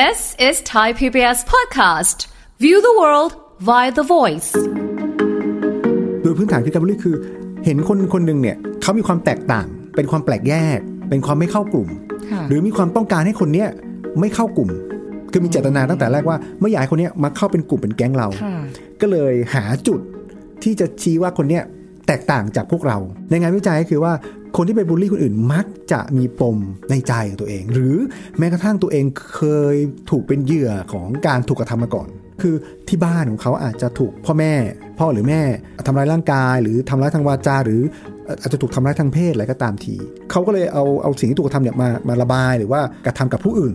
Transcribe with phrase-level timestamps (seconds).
[0.00, 2.18] This is Thai PBS podcast.
[2.64, 3.32] View the world
[3.68, 4.50] via the voice.
[6.22, 7.16] โดยพื้นฐานคือการบูลลี่คือ
[7.64, 9.66] เห็นคนคนหนึ่งเนี่ยเขามีความแตกต่าง
[9.96, 10.78] เป็นความแปลกแยก
[11.10, 11.88] เป็นความไม่เข้ากลุ่ม
[12.32, 13.68] ค่ะหรือมีความต้องการให้คนเนี้ย
[14.20, 14.70] ไม่เข้ากลุ่ม
[15.32, 18.56] คือมีเจตนาตั้งแต่แรกว่าไม่อยากให้คนเนี้ยมาเข้าเป็นกลุ่มเป็นแก๊งเราค่ะ
[19.00, 20.00] ก็เลยหาจุด
[20.62, 21.62] ที่จะชี้ว่าคนเนี้ย
[22.06, 22.98] แตกต่างจากพวกเรา
[23.30, 24.12] ในงานวิจัยก็คือว่า
[24.56, 26.58] คนที่ไปบูลลี่คนอื่นมักจะมีปม
[26.90, 27.96] ในใจของตัวเอง หรือ
[28.38, 29.04] แม้กระทั่งตัวเอง
[29.34, 29.42] เค
[29.74, 29.76] ย
[30.10, 32.08] ถูกเป็นเหยื่อของการถูกกระทำมาก่อน
[32.42, 32.54] คือ
[32.88, 34.52] ที่บ้านของเขาอาจจะถูกพ่อแม่
[34.98, 35.42] พ่อหรือแม่
[35.86, 37.82] ทำร้ายร่างกาย หรือทำร้ายทางวาจาหรือ
[38.40, 39.94] อาจจะถูกทำร้ายทางเพศอะไรก็ตามที
[40.30, 43.74] เขาก็เลยเอาเอาสิ่งที่ถูกกระทำเนี่ยมามาระบายหรือว่ากระทำกับผู้อื่น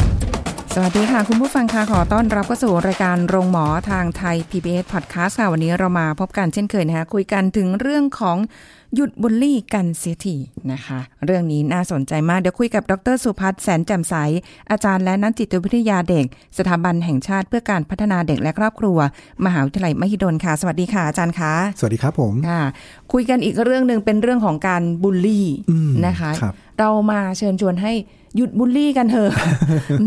[0.75, 8.37] สวัสดีค่ะ คุณผู้ฟังค่ะขอต้อนรับเข้าสู่รายการโรงหมอทางไทย PBS Podcast ค่ะ วันนี้เรามาพบกันเช่นเคยนะคะคุยกันถึงเรื่องของ
[8.95, 10.35] หยุดบุลลี่กันเสียที
[10.71, 14.15] นะคะ เรื่องนี้น่าสนใจมาก เดี๋ยวคุยกับดรสุพัฒน์แสนแจ่มใส
[14.71, 16.25] อาจารย์และนักจิตวิทยาเด็ก
[16.57, 18.97] สถาบันแห่งชาติเพื่อการพัฒนาเด็กและครอบครัว
[19.45, 22.61] มหาวิทยาลัยมหิดลค่ะ สวัสดีค่ะอาจารย์คะสวัสดีครับผมค่ะ
[23.13, 27.93] คุยกันอีกเรื่องหนึ่งเป็นเรื่องของการบูลลี่อืมนะคะครับ เรามาเชิญชวนให้
[28.35, 29.31] หยุดบูลลี่กันเถอะ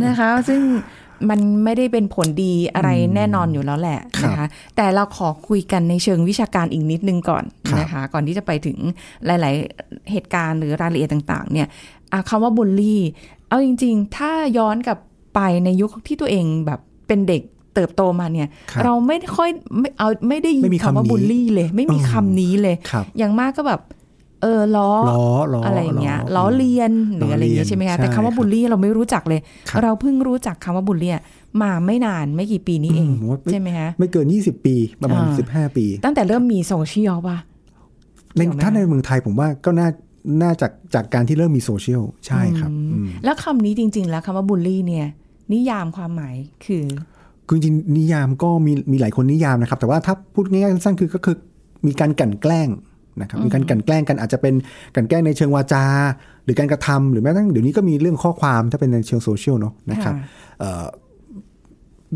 [0.05, 0.63] นะคะ ซึ่ง
[1.31, 8.79] มันไม่ได้เป็นผลดีอะไรแน่นอนอยู่แล้วแหละนะคะ แต่เราขอคุยกันในเชิงวิชาการอีกนิดนึงก่อนครับนะคะ ก่อนที่จะไปถึง
[9.27, 11.69] หลาย ๆ เหตุการณ์หรือรายละเอียดต่าง ๆ เนี่ย
[12.13, 13.01] อะคำว่าบูลลี่
[13.49, 14.99] เอาจริง ๆ ถ้าย้อนกลับ
[15.35, 17.43] ไปในยุคที่ตัวเองแบบเป็นเด็ก
[17.75, 23.81] เติบโตมาเนี่ยครับเราไม่ค่อยไม่เอาไม่ได้ยิไม่นมีคำว่าคำนี้บูลลี่เลย ไม่มีอืมคำนี้เลยครับอย่างมากก็แบบ
[24.43, 29.41] เออล้อล้อล้อออะไรอย่างเงี้ยล้ล้ออเลียนหรืออะไรอย่างเงี้ยล้อเลียนใช่ไหมคะใช่แต่คำว่าบูลลี่เราไม่รู้จักเลย
[29.71, 31.13] ครับเราเพิ่งรู้จักคำว่าบูลลี่
[31.63, 37.39] มาไม่นานไม่กี่ปีนี้เองอืมผมว่าไม่ใช่ไหมคะไม่เกิน 20 ปีประมาณอ่า15 ปี ตั้งแต่เริ่มมีโซเชียลป่ะ
[38.37, 39.89] ในเกี่ยวไหมถ้าในเมืองไทยผมว่าก็น่า
[40.43, 45.07] น่าจากจากการที่เริ่มมีโซเชียลใช่ครับอืมแล้วคำนี้จริง ๆ แล้วคำว่าบูลลี่เนี่ย
[45.53, 46.85] นิยามความหมายคือ
[47.49, 51.37] คือจริงๆนิยามก็มีมีหลายคนนิยามนะครับ แต่ว่าถ้าพูดง่ายๆสั้นๆคือก็คือ
[51.87, 52.69] มีการกลั่นแกล้ง
[53.21, 54.55] นะครับมีการกลั่นแกล้งกันอาจจะเป็น
[54.95, 55.85] กลั่นแกล้งในเชิงวาจา
[56.45, 60.85] หรือการกระทำหรือแม้กระทั่งเดี๋ยวนี้ก็มีเรื่องข้อความถ้าเป็นในเชิงโซเชียลเนาะนะครับค่ะเอ่อ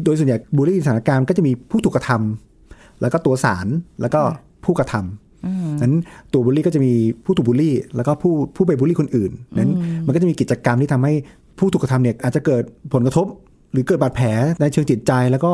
[0.05, 3.67] โดยส่วนใหญ่บูลลี่สถานการณ์ก็จะมีผู้ถูกกระทำแล้วก็ตัวสาร
[4.01, 4.21] แล้วก็
[4.65, 5.95] ผู้กระทำนั้น
[6.33, 6.93] ตัวบูลลี่ก็จะมี
[7.25, 9.71] ผู้ถูกบูลลี่ แล้วก็ผู้ผู้ไปบูลลี่คนอื่นนั้น
[10.07, 11.13] มันก็จะมีกิจกรรมที่ทำให้
[11.59, 12.63] ผู้ถูกกระทำเนี่ยอาจจะเกิด
[12.95, 13.27] ผลกระทบ
[13.73, 14.27] หรือเกิดบาดแผล
[14.61, 15.53] ในเชิงจิตใจ แล้วก็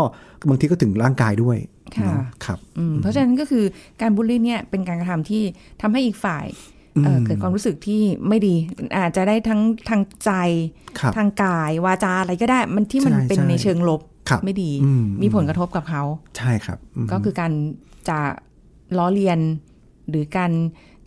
[0.48, 1.56] บางทีก็ถึงร่างกายด้วย
[1.96, 3.64] ค่ะเนาะครับอืมเพราะฉะนั้นก็คือ
[4.00, 5.42] การบูลลี่เนี่ยเป็นการกระทำที่
[5.80, 6.46] ทำให้อีกฝ่าย
[7.04, 8.54] เอ่ออมเกิดความรู้สึกที่ไม่ดี
[8.98, 10.30] อาจจะได้ทั้งทางใจ
[11.00, 16.02] ครับทางกายวาจาอะไรก็ได้ มันที่มันใช่เป็นใช่ในเชิงลบครับไม่ดีอืมมีผลกระทบกับเขา
[16.38, 17.52] ใช่ครับมก็คือการ
[18.08, 18.18] จะ
[18.98, 19.38] ล้อเลียน
[20.08, 20.52] หรือการ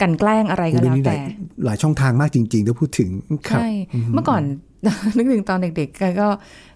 [0.02, 1.20] กลั่นแกล้งอะไรก็โอ้แล้วแต่เดี๋ยวนี้หลาแต่ย
[1.66, 3.10] หลายช่องทางมากจริงๆถ้าพูดถึง
[3.48, 3.70] ครับใช่
[4.14, 4.42] เมื่อก่อน
[5.16, 6.28] นึกถึงตอนเด็กๆก็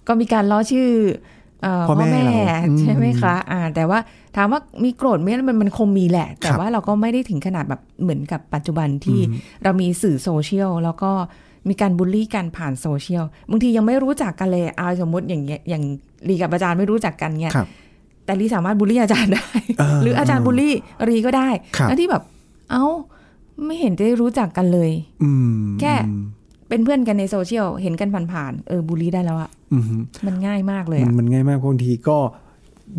[0.07, 1.40] ก็มีการล้อชื่อเอ่อ
[1.87, 2.33] พ่อแม่เรา
[2.69, 3.99] อืมใช่ไหมคะอ่า แต่ว่า
[4.35, 9.19] ถามว่ามีโกรธไหมมันมันคงมีแหละ แต่ครับว่าเราก็ไม่ได้ถึงขนาดแบบเหมือนกับปัจจุบันที่
[9.63, 11.11] เรามีสื่อโซเชียลแล้วก็
[11.69, 15.83] มีการบูลลี่กันผ่านโซเชียลบางทียังไม่รู้จักกันเลยเอาสมมติอย่างเงี้ยอย่าง
[16.27, 17.67] รีกับอาจารย์ไม่รู้จักกันเงี้ยครับ
[18.25, 19.47] แต่รีสามารถบูลลี่อาจารย์ได้
[19.79, 20.73] เออหรืออาจารย์บูลลี่
[21.09, 22.23] รีก็ได้ครับแล้วที่แบบ
[22.71, 22.85] เอ้า
[23.65, 24.91] ไม่เห็นได้รู้จักกันเลย
[25.23, 25.31] อื
[25.63, 25.93] มแค่
[26.71, 29.83] เป็นเพื่อนกันในโซเชียลเห็นกันผ่านๆเออบูลลี่ได้แล้วอะอืม
[30.25, 32.17] มันง่ายมากเลยมันอะมันง่ายมากเพราะบางทีก็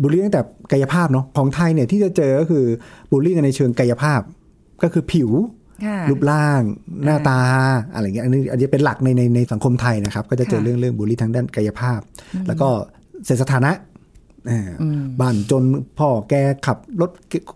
[0.01, 0.41] บูลลี่ตั้งแต่
[0.71, 2.65] กายภาพเนาะของไทยเนี่ยที่จะเจอก็คือ
[3.11, 4.21] บูลลี่กันในเชิงกายภาพ
[4.83, 5.29] ก็คือผิว
[5.85, 6.61] ค่ะรูปร่าง
[7.05, 7.39] หน้าตา
[7.93, 11.99] อะไรเงี้ยอันนี้อันนี้เป็นหลักในในในสังคมไทยนะครับ ก็จะเจอค่ะเรื่องเรื่องบูลลี่ทางด้านกายภาพ
[12.47, 12.69] แล้วก็
[13.25, 13.92] เศรษฐสถานะอ่า
[15.21, 15.63] บ้านจน
[15.99, 16.33] พ่อแก
[16.65, 17.11] ขับรถ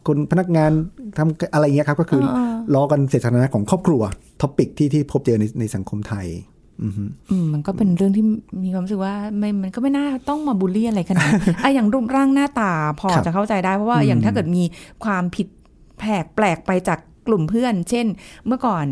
[0.07, 0.71] คนพนักงาน
[1.17, 2.39] ทำอะไรเงี้ยครับ ก็คืออ
[2.73, 4.01] ล้อกันเศรษฐสถานะของครอบครัว
[4.41, 6.27] ท็อปิกที่ที่พบเจอในในสังคมไทย
[6.83, 8.25] อือฮึอืมมันก็เป็นเรื่องที่
[8.63, 14.63] มีความรู้สึกว่าไม่มันก็ไม่น่าต้องมาบูลลี่อะไรขนาดนั้นอะอย่างรูปร่างหน้าตาพอครับจะเข้าใจได้เพราะว่าอย่างถ้าเกิดมี
[15.03, 15.47] ความผิด
[15.99, 18.05] แผกแปลกไปจากกลุ่มเพื่อน เช่น
[18.45, 18.85] เมื่อก่อน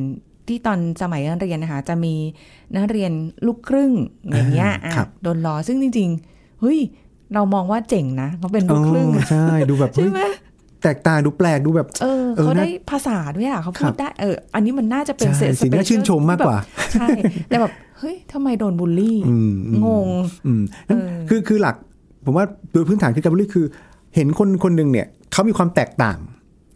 [0.48, 2.14] ที่ตอนสมัยเรียนนะคะจะมี
[2.76, 3.12] นักเรียน
[3.46, 3.92] ลูกครึ่ง
[4.34, 6.80] อย่างเงี้ยอะครับโดนล้อซึ่งจริง ๆ เฮ้ย
[7.34, 10.22] เรามองว่าเจ๋งนะเขาเป็นลูกครึ่งอ๋อใช่ดูแบบใช่เฮ้ยไหม
[10.84, 16.58] แตกต่างดูแปลกดูแบบ เออเออเขาน่าได้ภาษาด้วยอะเขาคพูรัดบได้เอออันนี้มันน่าจะเป็นใช่เศษสิ่งน่าชื่นชมมากกว่า
[16.94, 17.08] ใช่
[17.48, 20.10] แต่แบบ เฮ้ยทำไมโดนบูลลี่อืมอืมงง
[20.46, 21.76] อืมนั่นเออคือคือหลัก
[22.26, 23.66] ผมว่าโดยพื้นฐานคือการบูลลี่คือ
[24.16, 26.20] เห็นคนคนหนึ่งเนี่ยเขามีความแตกต่าง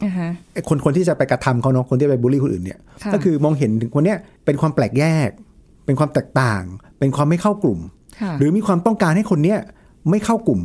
[0.04, 5.30] อ่าฮะไอ้คนคนที่จะไปกระทำเขาเนาะคนที่ไปบูลลี่คนอื่นเนี่ยค่ะก็คือมองเห็นถึงคนเนี้ยเป็นความแปลกแยก
[5.86, 6.63] เป็นความแตกต่าง
[7.00, 7.80] เป็นความไม่เข้ากลุ่ม
[8.22, 9.60] ค่ะหรือมีความต้องการให้คนเนี้ย
[10.10, 10.62] ไม่เข้ากลุ่ม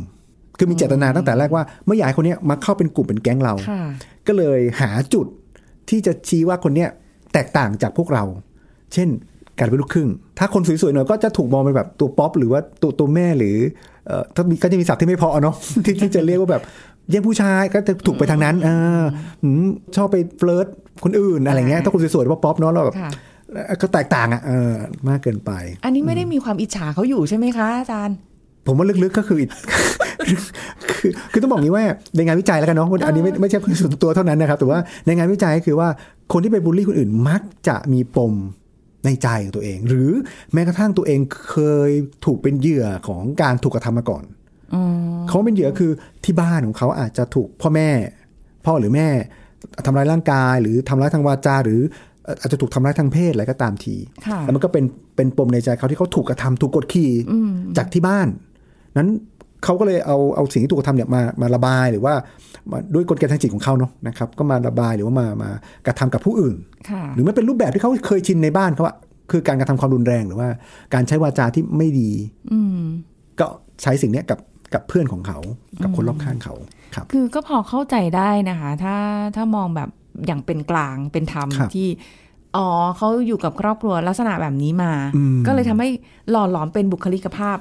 [0.57, 3.81] คือมีเจตนาตั้งแต่แรกว่าไม่อยากให้คนเนี้ยมาเข้าเป็นกลุ่มเป็นแก๊งเราค่ะ
[4.27, 5.25] ก็เลยหาจุด
[5.89, 6.89] ที่จะชี้ว่าคนเนี้ย
[7.33, 8.23] แตกต่างจากพวกเรา
[8.93, 9.09] เช่น
[9.57, 10.09] การเป็นลูกครึ่ง
[10.39, 13.55] ถ้าคนสวยๆหน่อยก็จะถูกมองเป็นแบบตัวป๊อปหรือว่าตัวตัวแม่หรือ
[14.07, 15.55] เอ่อถ้ามีก็จะมีศัพท์ที่ไม่พอเนาะ
[15.85, 16.63] ที่ที่จะเรียกว่าแบบ
[17.11, 19.05] แย่งผู้ชายก็จะถูกไปทางนั้นอ่า
[19.43, 20.67] อืมชอบไป flirt
[21.03, 23.11] คนอื่นอะไรเงี้ยถ้าคนสวยๆว่าป๊อปเนาะเราแบบค่ะ
[23.81, 24.73] ก็แตกต่างอะเออ
[25.09, 25.51] มากเกินไป
[25.85, 28.17] อันนี้ไม่ได้มีความอิจฉาเขาอยู่ใช่ไหมคะอาจารย์
[28.65, 29.37] ผมว่าลึกๆก็คือ
[30.89, 31.85] คือคือต้องบอกงี้ว่า
[32.15, 35.89] ในงานวิจัยแล้วกันเนาะอันนี้ไม่ไม่ใช่ส่วนตัวเท่านั้นนะครับ แต่ว่าในงานวิจัยก็คือว่า
[36.31, 38.33] คนที่ไปบูลลี่คนอื่นมักจะมีปม
[39.05, 40.11] ในใจของตัวเอง หรือ
[40.53, 41.19] แม้กระทั่งตัวเอง
[41.49, 41.57] เค
[41.87, 41.91] ย
[42.25, 44.23] ถูกเป็นเหยื่อของการถูกกระทำมาก่อน
[45.27, 45.91] เขาเป็นเหยื่อคือ
[46.25, 47.89] ที่บ้านของเขาอาจจะถูกพ่อแม่
[48.65, 49.07] พ่อหรือแม่
[49.85, 51.81] ทำร้ายร่างกาย หรือทำร้ายทางวาจาหรือ
[52.23, 53.95] เอ่ออาจจะถูกทำร้ายทางเพศอะไรก็ตามที
[54.27, 54.85] ค่ะแล้วมันก็เป็น
[55.15, 57.09] เป็นปมในใจเขาที่เขาถูกกระทำถูกกดขี่
[57.77, 58.27] จากที่บ้าน
[58.97, 59.09] นั้น
[59.63, 62.13] เขาก็เลยเอาเอาสิ่งที่ถูกกระทำเนี่ยมามาระบายหรือว่า
[62.71, 65.49] มาด้วยกลไกทางจิตของเขาเนาะนะครับก็มาระบายหรือว่ามามา
[65.85, 66.55] กระทำกับผู้อื่น
[66.89, 68.95] ค่ะหรือมันเป็นรูปแบบที่เขาเคยชินในบ้านเขาอะ
[69.31, 70.49] คือการกระทำความรุนแรงหรือว่า
[70.93, 72.11] การใช้วาจาที่ไม่ดี
[72.51, 72.79] อืม
[73.39, 73.47] ก็
[73.81, 74.39] ใช้สิ่งเนี้ยกับ
[74.73, 75.39] กับเพื่อนของเขา
[75.83, 76.53] กับคนรอบข้างเขา
[76.95, 78.95] ครับ คือก็พอเข้าใจได้นะคะ ถ้า
[79.35, 79.89] ถ้ามองแบบ
[80.25, 81.87] อย่างเป็นกลางเป็นธรรมครับที่
[82.55, 85.89] อ๋อเขาอยู่กับครอบครัวลักษณะแบบนี้มาอืมก็เลยทำให้
[86.31, 87.57] หล่อหลอมเป็นบุคลิกภาพ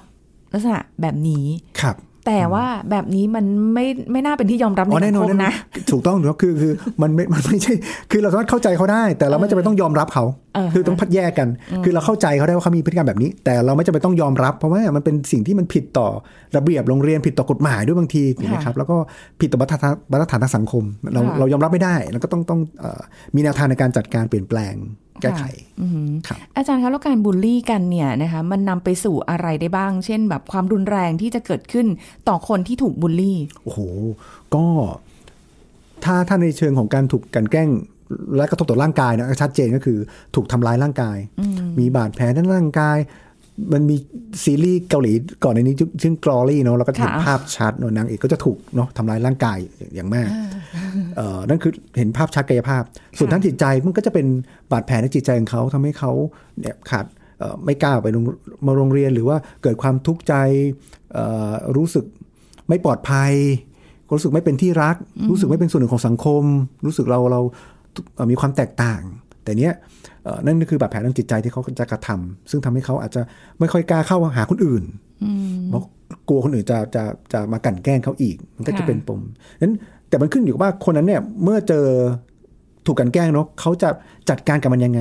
[0.55, 1.45] ลักษณะแบบนี้
[1.83, 1.97] ครับ
[2.29, 5.53] แต่ว่าแบบนี้มันไม่ไม่น่าเป็นที่ยอมรับในอ๋อสัแน่งนอคนมแน่นอนะ
[5.85, 6.73] นถูกต้องถูกต้องคือคือ
[7.03, 7.75] มันไม่มันไม่ใช่
[8.11, 10.25] คือเราสามารถเข้าใจเขาได้ แต่เราไม่จำเป็นต้องยอมรับเขา
[10.55, 11.49] เออคือต้องพัดแยกกัน
[11.85, 16.09] คือเราเข้าใจเขาได้ว่าเขามีพฤติกรรมแบบนี้ แต่เราไม่จำเป็นต้องยอมรับ เพราะว่ามันเป็นสิ่งที่มันผิดต่อ
[16.57, 18.97] ระเบียบโรงเรียนผิดต่อกฎหมายด้วยบางทีถูกไหมครับแล้วก็
[19.41, 23.01] ผิดต่อมาตรฐานมาตรฐานทางสังคม เราค่ะเรายอมรับไม่ได้ แล้วก็ต้องต้องเอ่อ
[23.35, 24.75] มีแนวทางในการจัดการเปลี่ยนแปลง
[25.21, 25.45] แก้ไข
[25.81, 31.87] อือหือครับอาจารย์คะแล้วการบูลลี่กันเนี่ยนะคะมันนำไปสู่อะไรได้บ้าง เช่น แบบความรุนแรงที่จะเกิดขึ้น
[32.29, 33.81] ต่อคนที่ถูกบูลลี่โอ้โห
[34.55, 34.65] ก็
[36.05, 37.69] ถ้าถ้าในเชิงของการถูกกลันแกล้ง
[38.37, 39.99] และกระทบต่อร่างกายนะชัดเจนก็คือ
[40.35, 41.17] ถูกทำร้ายร่างกาย
[41.79, 42.99] มีบาดแผลในร่างกาย
[43.73, 43.97] มันมี
[44.45, 45.13] ซีรีส์เกาหลี
[45.45, 49.59] ก่อนในนี้ชื่อกรอรี่เนาะเราก็จะเห็นค่ะภาพชัดเนอะนางเอกก็จะถูกเนาะทำร้ายร่างกาย
[49.95, 50.29] อย่างมาก
[51.17, 52.83] เอ่อนั่นคือเห็นภาพชัดกายภาพ
[53.19, 54.27] ส่วนทางจิตใจมันก็จะเป็น
[54.71, 56.13] บาดแผลในจิตใจของเขาทำให้เขา
[56.61, 57.07] เนี่ยขาด
[57.39, 58.25] เอ่อไม่กล้าไปโรง
[58.67, 60.35] มาโรงเรียนหรือว่าเกิดความทุกข์ใจ
[61.13, 62.05] เอ่อรู้สึก
[62.69, 63.33] ไม่ปลอดภัย
[64.17, 64.97] รู้สึกไม่เป็นที่รัก
[65.31, 66.43] รู้สึกไม่เป็นส่วนหนึ่งของสังคม
[66.87, 67.41] รู้สึกเราเรา
[68.17, 69.01] เอ่อมีความแตกต่าง
[69.45, 69.83] แต่เนี้ยเอ่
[70.14, 70.14] อ
[70.45, 73.23] นั่นก็คือบาดแผลทางจิตใจที่เขาจะกระทำซึ่งทำให้เขาอาจจะ
[73.61, 74.85] ไม่ค่อยกล้าเข้าหาคนอื่น
[75.69, 75.83] เพราะ
[76.29, 79.21] กลัวคนอื่นจะจะจะมากลั่นแกล้งเขาอีก มันก็จะค่ะเป็นปม
[79.61, 79.75] นั้น
[80.09, 81.87] แต่มันขึ้นอยู่กับว่าคนนั้นเนี่ยเมื่อเจอ
[82.87, 83.89] ถูกกลั่นแกล้งเนาะเขาจะ
[84.29, 85.01] จัดการกับมันยังไง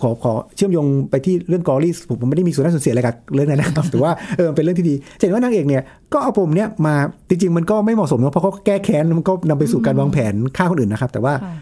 [0.00, 5.82] ขอขอเชื่อมโยงไปที่เรื่องกอรี่ผมไม่ได้มีส่วนได้ส่วนเสียอะไรกับเรื่องนั้นนะครับแต่ว่าเออมันเป็นเรื่องที่ดีจะเห็นว่านางเอกเนี่ย
[6.12, 6.94] ก็เอาปมเนี่ยมา
[7.28, 11.54] จริงๆมันก็ไม่เหมาะสมเนอะเพราะเขาแก้แค้นมันก็นำไปสู่การวางแผนฆ่าคนอื่นนะครับ แต่ว่าค่ะ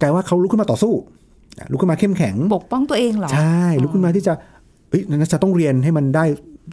[0.00, 1.04] กลายว่าเขาลุกขึ้นมาต่อสู้อะ
[1.70, 4.32] ลุกขึ้นมาเข้มแข็งปกป้องตัวเองเหรอ ใช่ ลุกขึ้นมาที่จะ
[4.90, 6.24] เอ้ยนั้นจะต้องเรียนให้มันได้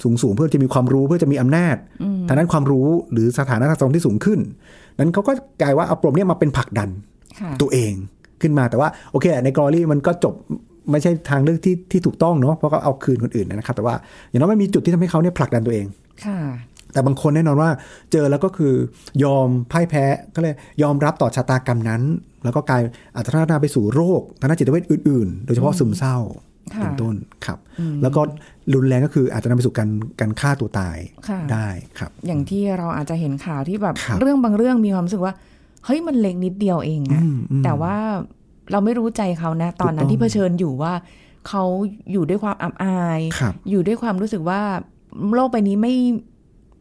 [0.03, 1.75] สูงสูงๆเพื่อจะมีความรู้เพื่อจะมีอำนาจ
[2.27, 4.39] ทางด้านความรู้หรือสถานะทางสังคมที่สูงขึ้น
[4.97, 5.31] นั้นเขาก็
[5.61, 6.89] กลายว่าเอาปมเนี่ยมาเป็นผลักดัน
[7.39, 7.93] ค่ะตัวเอง
[8.41, 10.33] ขึ้นมาแต่ว่าโอเคแหละในกรณีมันก็จบ
[10.91, 13.95] ไม่ใช่ทางเลือกที่ที่ถูกต้องเนาะเพราะเขาเอาคืนคนอื่นนะครับ แต่ว่า
[14.29, 15.85] อย่างน้อยมันมีจุดที่ทำให้เขาเนี่ยผลักดันตัวเอง
[16.25, 16.39] ค่ะ
[16.93, 17.69] แต่บางคนแน่นอนว่า
[18.11, 18.73] เจอแล้วก็คือ
[19.23, 20.05] ยอมพ่ายแพ้
[20.35, 20.53] ก็เลย
[20.83, 22.01] ยอมรับต่อชะตากรรมนั้น
[22.43, 22.81] แล้วก็กลาย
[23.15, 26.17] อาจจะพัฒนาไปสู่โรคทางด้านจิตเวชอื่นๆ โดยเฉพาะซึมเศร้า
[26.75, 27.57] ค่ะเป็นต้นครับ
[28.01, 28.21] แล้วก็
[28.73, 31.67] รุนแรงก็คืออาจจะนำไปสู่การการฆ่าตัวตายค่ะได้
[31.99, 35.33] ครับ อย่างที่เราอาจจะเห็นข่าวที่แบบครับเรื่องบางเรื่องมีความรู้สึกว่า
[35.85, 37.95] เฮ้ยมันเล็กนิดเดียวเองอะอืมอืมแต่ว่า
[38.71, 40.93] เราไม่รู้ใจเขานะ ตอนนั้นถูกต้องที่เผชิญอยู่ว่า
[41.47, 41.63] เขา
[42.11, 44.61] อยู่ด้วยความอับอายครับอยู่ด้วยความรู้สึกว่า
[45.35, 45.93] โลกใบนี้ไม่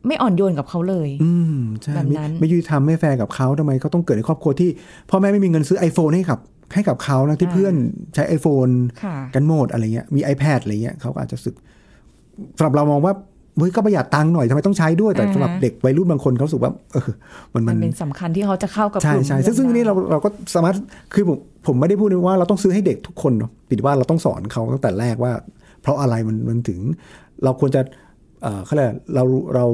[0.06, 4.70] ไม่อ่อนโยนกับเขาเลย อืมใช่แบบไม่นั้นไม่ยุติธรรมไม่แฟร์กับเขาทำไมเขาต้องเกิดในครอบครัวที่
[5.10, 6.38] พ่อแม่ไม่มีเงินซื้อ iPhone ให้กับ
[6.74, 7.74] ให้กับเขานะที่อ่าเพื่อน
[8.14, 8.72] ใช้ iPhone
[9.04, 11.54] ค่ะกันหมดอะไรเงี้ยมี iPad อะไรเงี้ยเขาก็อาจจะรู้สึก
[12.56, 13.14] สำหรับเรามองว่า
[13.58, 17.10] เฮ้ยก็ประหยัดตังค์หน่อยทำไมต้องใช้ด้วยแต่อ่าฮะสำหรับเด็กวัยรุ่นบางคนเขารู้สึกว่าเออ
[17.54, 20.74] มันมัมันนเป็นสำคัญที่เขาจะเข้ากับใช่กลุ่มใช่ซึ่งซึ่งได้นี่เราเราก็สามารถ
[21.14, 25.32] คือผมผมไม่ได้พูดว่าเราต้องซื้อให้เด็กทุกคนเนาะปิดว่าเราต้องสอนเขาตั้งแต่แรกว่า
[25.82, 26.80] เพราะอะไรมันมันถึง
[27.44, 27.80] เราควรจะ
[28.42, 29.66] เอ่อเขาเรียกอะไรเราเรา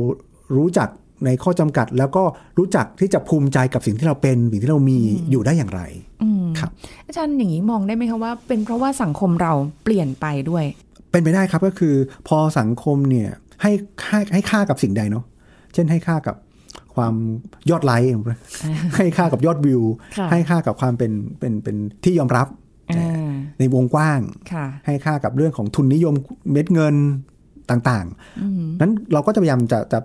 [0.56, 0.88] รู้จัก
[1.24, 2.24] ในข้อจำกัด แล้วก็
[2.58, 4.98] รู้จักที่จะภูมิใจกับสิ่งที่เราเป็นสิ่งที่เรามี
[5.30, 5.80] อยู่ได้อย่างไร
[6.22, 6.70] อืมครับ
[7.06, 9.52] อาจารย์อย่างนี้มองได้ไหมคะว่า เป็นเพราะว่าสังคมเรา
[9.84, 10.64] เปลี่ยนไปด้วย
[11.10, 11.94] เป็นไปได้ครับก็คือ
[12.28, 13.30] พอสังคมเนี่ย
[13.62, 13.70] ให้
[14.02, 15.24] ค่าให้ค่ากับสิ่งใดเนาะ
[15.74, 16.36] เช่นให้ค่ากับ
[16.94, 17.14] ความ
[17.70, 18.08] ยอดไลค์
[18.96, 19.82] ให้ค่ากับยอดวิว
[20.18, 22.46] ค่ะให้ค่ากับความเป็นเป็นเป็นที่ยอมรับ
[22.90, 24.20] อ่าในวงกว้าง
[24.52, 26.14] ค่ะให้ค่ากับเรื่องของทุนนิยม
[26.52, 26.96] เม็ดเงิน
[27.70, 29.98] ต่างๆ นั้นเราก็จะพยายามจะจะ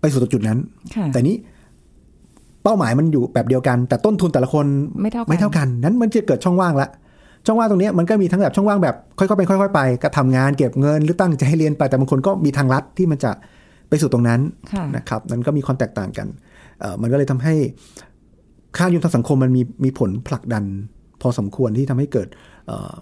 [0.00, 0.58] ไปสู่จุดนั้น
[0.94, 1.36] ค่ะแต่นี้
[2.64, 4.66] เป้าหมายมันอยู่แบบเดียวกัน แต่ต้นทุนแต่ละคน
[5.02, 6.88] ไม่เท่ากันไม่เท่ากัน นั้นมันจะเกิดช่องว่างละ
[7.46, 13.30] ช่องว่างตรงเนี้ยมันก็มีทั้งแบบช่องว่างแบบค่อยๆเป็นค่อยๆไปก็ทำงานเก็บเงินหรือตั้งใจให้เรียนไปแต่บางคนก็มีทางลัดที่มันจะ
[13.88, 14.40] ไปสู่ตรงนั้น
[14.72, 16.26] ค่ะนะครับนั้นก็มีความแตกต่างกัน
[16.80, 17.54] เอ่อมันก็เลยทำให้
[18.76, 20.64] ค่านิยมทางสังคมมันมีมีผลผลักดัน
[21.20, 22.28] พอสมควรที่ทำให้เกิด
[22.66, 22.92] เอ่อ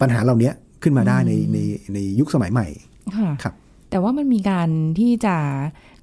[0.00, 0.50] ปัญหาเหล่านี้
[0.82, 1.58] ขึ้นมาได้ในใน
[1.94, 2.66] ในยุคสมัยใหม่
[3.18, 3.54] ค่ะครับ
[3.90, 4.68] แต่ว่ามันมีการ
[4.98, 5.36] ที่จะ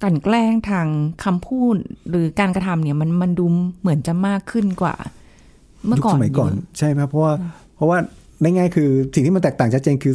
[0.02, 0.86] กลั่นแกล้งทาง
[1.24, 1.76] คำพูด
[2.08, 3.46] หรือการกระทำเนี่ยมันมันดู
[3.80, 4.94] เหมือนจะมากขึ้นกว่า
[5.86, 7.32] เมื่อยุคก่อนสมัยก่อนเะใช่ไหมครับเพราะว่า
[7.76, 7.98] เพราะว่า
[8.42, 10.14] ในง่ายๆคือสิ่งที่มันแตกต่างชัดเจนคือ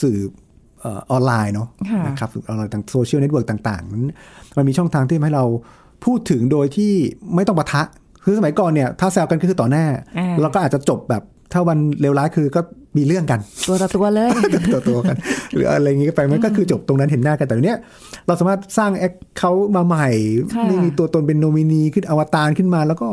[0.00, 0.18] สื่อ
[0.80, 4.12] เออออนไลน์เนาะค่ะนะครับสื่อออนไลน์ต่างโซเชียลเน็ตเวิร์กต่างๆนั้น
[4.56, 5.44] มันมีช่องทางที่ทำให้เรา
[6.04, 6.92] พูดถึงโดยที่
[7.34, 7.82] ไม่ต้องปะทะ
[8.24, 9.86] คือสมัยก่อนเนี่ยถ้าแซวกันก็คือต่อหน้า
[10.18, 11.22] อ่าเราก็อาจจะจบแบบ
[11.54, 12.60] ถ้าวันเลวร้ายคือก็
[12.96, 14.30] มีเรื่องกัน ตัวต่อตัวเลย
[14.72, 15.16] ตัวตัวๆกัน
[15.54, 17.78] หรืออะไรอย่างงี้ก็ไปมันก็คือจบตรงนั้นเห็นหน้ากันแต่เนี้ย
[18.26, 20.08] เราสามารถสร้างแอคเขามาใหม่
[20.54, 23.08] ค่ะนี่มีตัวตนเป็นโนมินีขึ้นอวตารขึ้นมา แล้วก็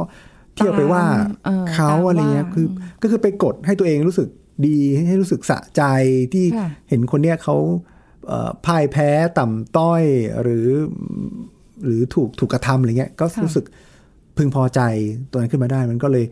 [0.56, 2.66] เที่ยวไปว่าตามเออเขาตามอะไรเงี้ยว่าคือ
[3.02, 4.28] ก็คือไปกดให้ตัวเองรู้สึก
[4.66, 5.84] ดีให้รู้สึกสะใจ
[6.34, 7.56] ที่ค่ะเห็นคนเนี้ยเขา
[8.28, 10.04] เอ่อพ่ายแพ้ต่ำต้อย
[10.42, 10.68] หรือ
[11.86, 13.66] หรือถูกถูกกระทำอะไรเงี้ยก็รู้สึก
[14.38, 14.82] พึงพอใจ
[15.32, 16.26] ตัวนั้นขึ้นมาได้ มันก็เลย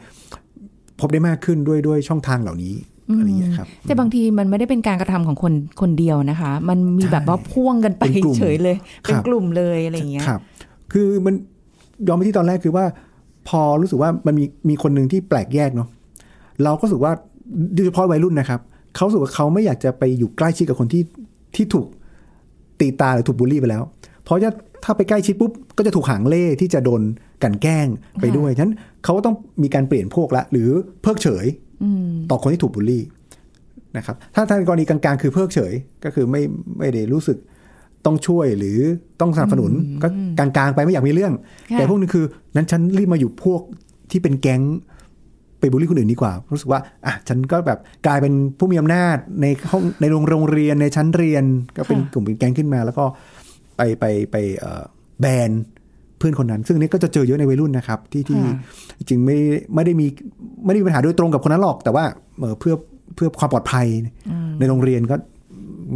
[1.02, 2.74] พบได้มากขึ้นด้วยด้วยช่องทางเหล่านี้
[3.18, 10.42] อะไรเงี้ยครับแต่บางทีมันไม่ได้เป็นการกระทำของคนคนเดียวนะคะ มันมีแบบว่าพ่วงกันไปเป็นกลุ่มเฉยเลย เป็นครับกลุ่มเลยอะไรอย่างเงี้ยครับ
[10.94, 11.34] คือมัน
[12.08, 12.86] ยอมไปที่ตอนแรกคือว่า
[13.50, 15.88] พอรู้สึกว่ามันมีมีคนหนึ่งที่แปลกแยกเนาะ
[16.64, 17.12] เราก็รู้สึกว่า
[17.74, 18.60] โดยเฉพาะวัยรุ่นนะครับ
[18.96, 21.04] เขารู้สึกว่าเขาไม่อยากจะไปอยู่ใกล้ชิดกับคนที่
[21.56, 21.88] ที่ถูก
[22.80, 23.84] ตีตาหรือถูกบูลลี่ไปแล้ว
[24.24, 24.50] เพราะจะ
[24.84, 27.02] ถ้าไปใกล้ชิดปุ๊บก็จะถูกหางเล่ที่จะโดน
[27.44, 27.88] กลันแกล้ง
[28.22, 30.70] ไปด้วยฉะนั้นเขาก็ต้องมีการเปลี่ยนพวกละ หรือ
[31.02, 31.46] เพิกเฉย
[32.30, 33.04] ต่อคนที่ถูกบูลลี่
[33.98, 36.42] นะครับ ถ้าทางกรณีกลางๆ คือเพิกเฉยก็คือไม่
[36.80, 37.38] ไม่ได้รู้สึก
[38.06, 38.78] ต้องช่วยหรือ
[39.22, 39.72] ต้องสนับสนุน
[40.04, 40.08] ก็
[40.38, 41.34] กลางๆไปไม่อยากมีเรื่อง
[41.72, 43.62] ค่ะแต่พวกนึงคือ นั้นฉันรีบมาอยู่พวก
[44.12, 44.62] ที่เป็นแก๊ง
[45.60, 51.44] ไปบูลลี่คนอื่นดีกว่า รู้สึกว่าอะฉันก็แบบกลายเป็นผู้มีอำนาจในห้องในโรงโรงเรียนในชั้นเรียน
[51.78, 53.06] ก็เป็นกลุ่มเป็นแก๊งขึ้นมา แล้วก็
[53.80, 54.84] ไปไปไปเอ่อ
[55.22, 55.52] แบน
[56.18, 58.56] เพื่อนคนนั้น ซึ่งอันนี้ก็จะเจอเยอะในวัยรุ่นนะครับ ที่ที่ค่ะ
[58.98, 59.38] จริงๆไม่
[59.76, 60.08] ไม่ได้มี
[60.66, 62.04] ไม่ได้มีปัญหาโดยตรงกับคนนั้นหรอก แต่ว่า
[62.40, 62.76] เอ่อเพื่อ
[63.16, 63.88] เพื่อความปลอดภัย
[64.60, 65.16] ในโรงเรียนก็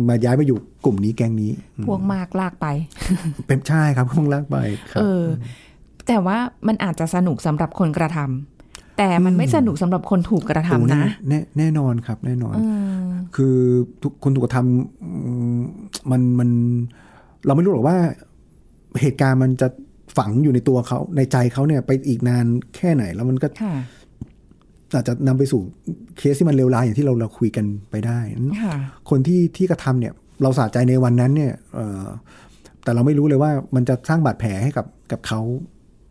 [0.09, 1.51] มาย้ายมาอยู่กลุ่มนี้แก๊งนี้
[1.87, 2.67] พวกมากลากไป
[3.47, 4.57] เป็นใช่ครับข้างล่างไป
[4.91, 5.23] ครับเออ
[6.07, 6.37] แต่ว่า
[6.67, 12.55] มันอาจจะสนุกสำหรับคนกระทำแต่มันไม่สนุกสำหรับคนถูกกระทำโอ้แนะแน่แน่นอนครับ แน่นอน
[13.35, 13.55] คือ
[14.03, 15.09] ทุกคนถูกกระทำอื
[15.57, 15.59] ม
[16.11, 16.49] มันมัน
[17.45, 17.97] เราไม่รู้หรอกว่า
[19.01, 19.67] เหตุการณ์มันจะ
[20.17, 22.45] ฝังอยู่ในตัวเขาในใจเขาเนี่ย ไปอีกนาน
[22.75, 23.75] แค่ไหน แล้วมันก็ค่ะ
[24.95, 25.61] อาจจะนำไปสู่
[26.17, 28.19] เคสที่มันเลวร้ายอย่างที่เราเราคุยกันไปได้
[28.63, 28.75] ค่ะ
[29.09, 32.05] คนที่ที่กระทำเนี่ย เราสะใจในวันนั้นเนี่ยเอ่อ
[32.83, 35.39] แต่เราไม่รู้เลยว่ามันจะสร้างบาดแผลให้กับกับเขา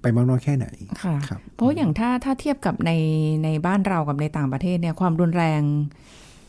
[0.03, 0.67] ไปมากน้อยแค่ไหน
[1.03, 2.93] ค่ะครับเพราะอย่างถ้าถ้าเทียบกับใน
[3.45, 5.63] ในบ้านเรากับในต่างประเทศเนี่ยความรุนแรง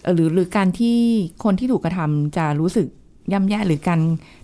[0.04, 0.98] เอ่อหรือหรือการที่
[1.44, 2.88] คนที่ถูกกระทำจะรู้สึก
[3.32, 4.00] ย่ำแย่หรือการ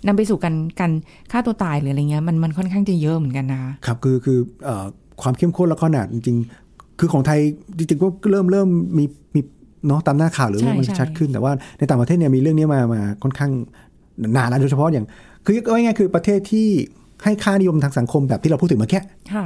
[0.08, 0.92] นำไปสู่การการ
[1.32, 4.86] ฆ่าตัวตายหรืออะไรเงี้ยมันมันค่อนข้างจะเยอะเหมือนกันนะคะครับคือคือเอ่อ
[5.22, 7.40] ความเข้มข้นและขนาดจริง ๆ คือของไทย
[7.78, 8.68] จริงๆก็เริ่มเริ่ม
[8.98, 9.06] มี
[9.36, 9.42] มี
[9.88, 13.52] เนาะตามหน้าข่าวหรือใช่มันใช่ชัดขึ้นแต่ว่าในต่างประเทศเนี่ยมีเรื่องนี้มามาค่อนข้าง
[14.36, 15.06] นานแล้วโดยเฉพาะอย่าง
[15.46, 16.68] คือก็ง่ายๆคือประเทศที่
[17.24, 19.02] ให้ค่านิยมทางสังคมแบบที่เราพูดถึงเมื่อกี้
[19.34, 19.46] ค่ะ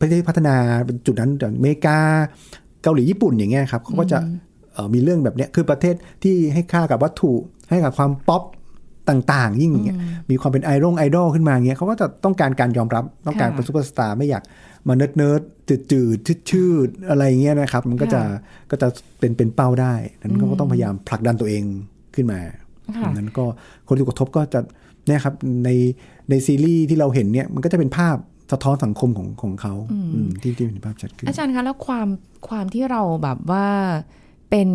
[0.00, 0.54] ประเทศที่พัฒนา
[0.86, 1.98] เป็นจุดนั้นอย่างอเมริกา
[2.82, 4.18] เกาหลีญี่ปุ่นอย่างเงี้ยครับเขาก็จะ
[4.72, 7.32] เอ่อมีเรื่องแบบเนี้ยคือประเทศที่ให้ค่ากับวัตถุ
[7.70, 8.42] ให้กับความป๊อป
[9.10, 9.98] ต่างๆ ยิ่งอย่างเงี้ย
[10.30, 14.42] มีความเป็นไอดอลไอดอลขึ้นมาอย่างเงี้ยเขาก็จะต้องการการยอมรับต้องการค่ะเป็นซูเปอร์สตาร์ไม่อยาก
[14.88, 18.22] มา nerd nerd จืดจืดชืดชืดๆอะไรอย่างเงี้ยนะครับ มันก็จะ
[18.70, 21.64] ก็จะเป็นเป็นเป้าได้นั้นเขาก็ต้องพยายามผลักดันตัวเอง
[22.14, 22.40] ขึ้นมา
[22.96, 23.44] ค่ะนั้นก็
[23.86, 24.60] คนที่ถูกกระทบก็จะ
[25.06, 25.34] เนี่ยครับ
[25.64, 25.70] ใน
[26.30, 28.16] ในซีรีส์ที่เราเห็นเนี่ยมันก็จะเป็นภาพ
[28.52, 29.74] สะท้อนสังคมของของเขา
[30.14, 32.08] อืมที่ที่เห็นภาพชัดขึ้นอาจารย์คะแล้วความ
[32.48, 33.66] ความที่เราแบบว่า
[34.50, 34.68] เป็น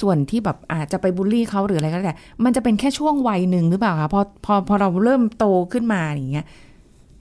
[0.00, 6.46] ส่วนที่แบบอาจจะไปบูลลี่เขาหรืออะไรก็แล้วแต่มันจะเป็นแค่ช่วงวัยหนึ่งหรือเปล่าคะพอพอพอเราเริ่มโตขึ้นมาอย่างเงี้ย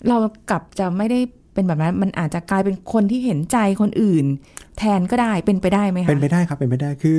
[0.08, 0.18] เรา
[0.50, 1.20] กลับจะไม่ได้
[1.54, 4.26] เป็นแบบนั้นมันอาจจะกลายเป็นคนที่เห็นใจคนอื่น
[4.78, 7.18] แทนก็ได้เป็นไปได้ไหมคะเป็นไปได้ครับเป็นไปได้คือ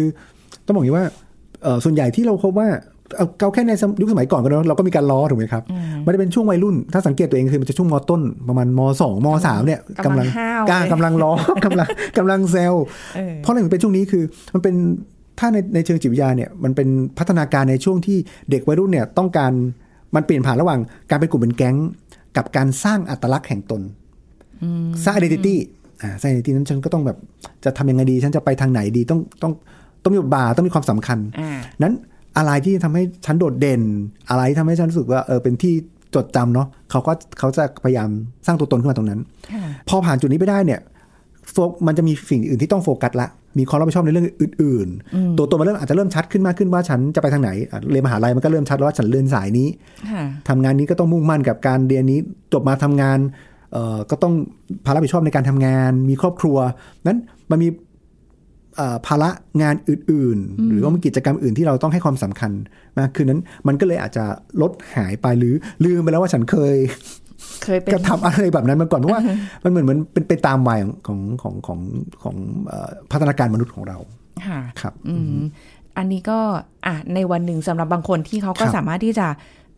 [0.65, 1.07] ต้องบอกอย่างนี้ว่า
[1.63, 2.69] เอ่อส่วนใหญ่ที่เราพบว่า
[3.17, 5.63] เอาเอาแค่ในสมยุคสมัยก่อนก็เนอะเราก็มีการล้อถูกไหมครับ
[6.05, 11.33] มันจะเป็นช่วงวัยรุ่น ถ้าสังเกตตัวเองคือมันจะช่วงมต้น ประมาณมสองมสามเนี่ยกำลังห้าวกล้าเลยกำลังล้อ
[11.65, 11.89] กำลัง
[12.19, 12.75] กำลังแซว
[13.17, 14.23] เออเพราะอะไรถึงเป็นช่วงนี้คือ
[14.55, 14.75] มันเป็น
[15.39, 18.19] ถ้าในในเชิงจิตวิทยาเนี่ยมันเป็นพัฒนาการในช่วงที่
[18.51, 19.53] เด็กวัยรุ่นเนี่ยต้องการ
[20.15, 20.81] มันเปลี่ยนผ่านระหว่าง
[21.11, 21.77] การเป็นกลุ่มเป็นแก๊ง
[22.37, 23.83] กับการสร้างอัตลักษณ์แห่งตน
[25.05, 25.55] สร้าง identity
[26.03, 27.19] อ่าสร้าง identity นั้นฉันก็ต้องแบบ
[27.65, 29.53] จะทำยังไงดี ฉันจะไปทางไหนดีต้องต้อง
[30.03, 31.95] ต้องมีบทบาทต้องมีความสำคัญอ่านั้น
[32.39, 33.83] อะไรที่ทำให้ฉันโดดเด่น
[34.29, 35.75] อะไรที่ทำให้ฉันรู้สึกว่าเออเป็นที่
[36.15, 38.09] จดจำเนาะเขาก็เขาจะพยายาม
[38.47, 39.21] สร้างตัวตนขึ้นมาตรงนั้น
[39.53, 40.81] ค่ะพอผ่านจุดนี้ไปได้เนี่ย
[41.53, 43.29] โฟกมันจะมีสิ่งอื่นที่ต้องโฟกัสละ
[43.59, 49.69] มีความรับผิดชอบในเรื่องอื่น ๆ ตัวตนมันเริ่มอาจจะเริ่มชัดขึ้นมากขึ้นว่าฉันจะไปทางไหนอะเรียนมหาลัยมันก็เริ่มชัดแล้วว่าฉันเรียนสายนี้
[50.13, 52.19] ค่ะทำงานนี้ก็ต้องมุ่งมั่นกับการเรียนนี้
[52.53, 53.19] จบมาทำงาน
[53.73, 54.35] เอ่อก็ต้อง
[54.85, 56.57] ภาระรับผิดชอบในการทำงาน มีครอบครัว
[57.07, 57.19] นั้น
[57.51, 57.69] มันมี
[58.77, 59.31] เอ่อภาระ
[59.63, 62.53] งานอื่น ๆ หรือว่ามีกิจกรรมอื่นที่เราต้องให้ความสำคัญ
[62.99, 64.25] มากขึ้นนั้น มันก็เลยอาจจะ
[64.63, 66.77] ลดหายไปหรือลืมไปแล้วว่าฉันเคย
[67.65, 69.23] เคยเป็นกระทำอะไรแบบนั้นมาก่อนเพราะว่า
[69.65, 71.79] มันเหมือนเหมือนเป็นไปตามวัยของของของ
[72.23, 73.99] ของเอ่อพัฒนาการมนุษย์ของเรา
[74.47, 75.39] ค่ะครับอืม
[75.97, 76.39] อันนี้ก็
[76.87, 79.27] อะในวันหนึ่งสำหรับบางคนที่เขาก็ครับสามารถที่จะ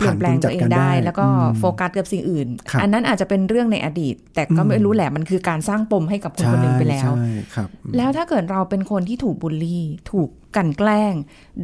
[0.01, 11.15] เปลี่ยนแปลงตัวเองผ่านการจัดการได้ได้ แล้วก็อืมโฟกัสกับสิ่งอื่นครับอันนั้นอาจจะเป็นเรื่องในอดีต แต่ก็ไม่รู้แหละมันคือการสร้างปมให้กับคนคนหนึ่งไปแล้วใช่ครับแล้วถ้าเกิดเราเป็นคนที่ถูกบูลลี่ ถูกกลั่นแกล้ง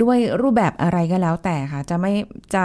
[0.02, 2.12] ด้วยรูปแบบอะไรก็แล้วแต่ค่ะ จะไม่
[2.54, 2.64] จะ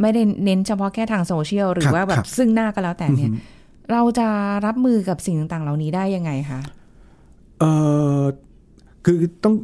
[0.00, 3.30] ไม่ได้เน้นเฉพาะแค่ทางโซเชียลหรืครัอบว่าแบครับบซึ่งหน้าก็แล้วแต่เนี่ย
[3.92, 4.28] เราจะ
[4.66, 6.60] รับมือกับสิ่งต่างๆ เหล่านี้ได้ยังไงคะ
[7.60, 7.64] เอ
[8.18, 8.22] อ
[9.04, 9.54] คือต้อง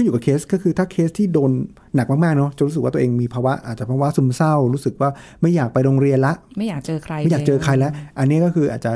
[0.00, 1.50] ขึ้นอยู่กับเคสก็คือถ้าเคสที่โดน
[1.94, 5.10] หนักมากๆเนาะจะรู้สึกว่าตัวเองมีภาวะอาจจะภาวะซึมเศร้า รู้สึกว่า
[5.42, 8.92] ไม่อยากไปโรงเรียนละ ไม่อยากเจอใคร ไม่อยากเจอใครแล้ว อันนี้ก็คืออาจจะ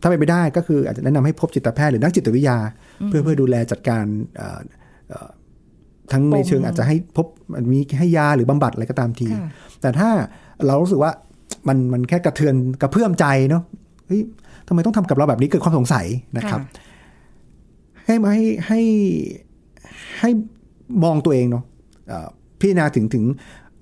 [0.00, 2.58] ถ้าไปนไปได้ก็คืออาจจะแนะนำให้พบจิตแพทย์หรือนักจิตวิทยา
[3.06, 4.04] เพื่อเพื่อดูแลจัดการ
[4.36, 4.60] เอ่อ
[5.08, 5.28] เอ่อ
[6.12, 7.26] ทั้งในเชิงอาจจะให้พบ
[7.72, 9.50] มีให้ยาหรือบำบัดอะไรก็ตามทีค่ะ
[9.80, 10.10] แต่ถ้า
[10.66, 11.12] เรารู้สึกว่า
[11.68, 13.62] มันมันแค่กระเทือนกระเพื่อมใจเนาะ
[14.06, 14.22] เฮ้ย
[14.68, 16.06] ทำไมต้องทำกับเราแบบนี้เกิดความสงสัย
[16.38, 16.60] นะครับ
[18.06, 18.80] ให้มาให้ให้
[20.20, 20.30] ให้
[21.04, 21.64] มองตัวเองเนาะ
[22.08, 22.28] เอ่อ
[22.60, 23.24] พิจารณาถึงถึง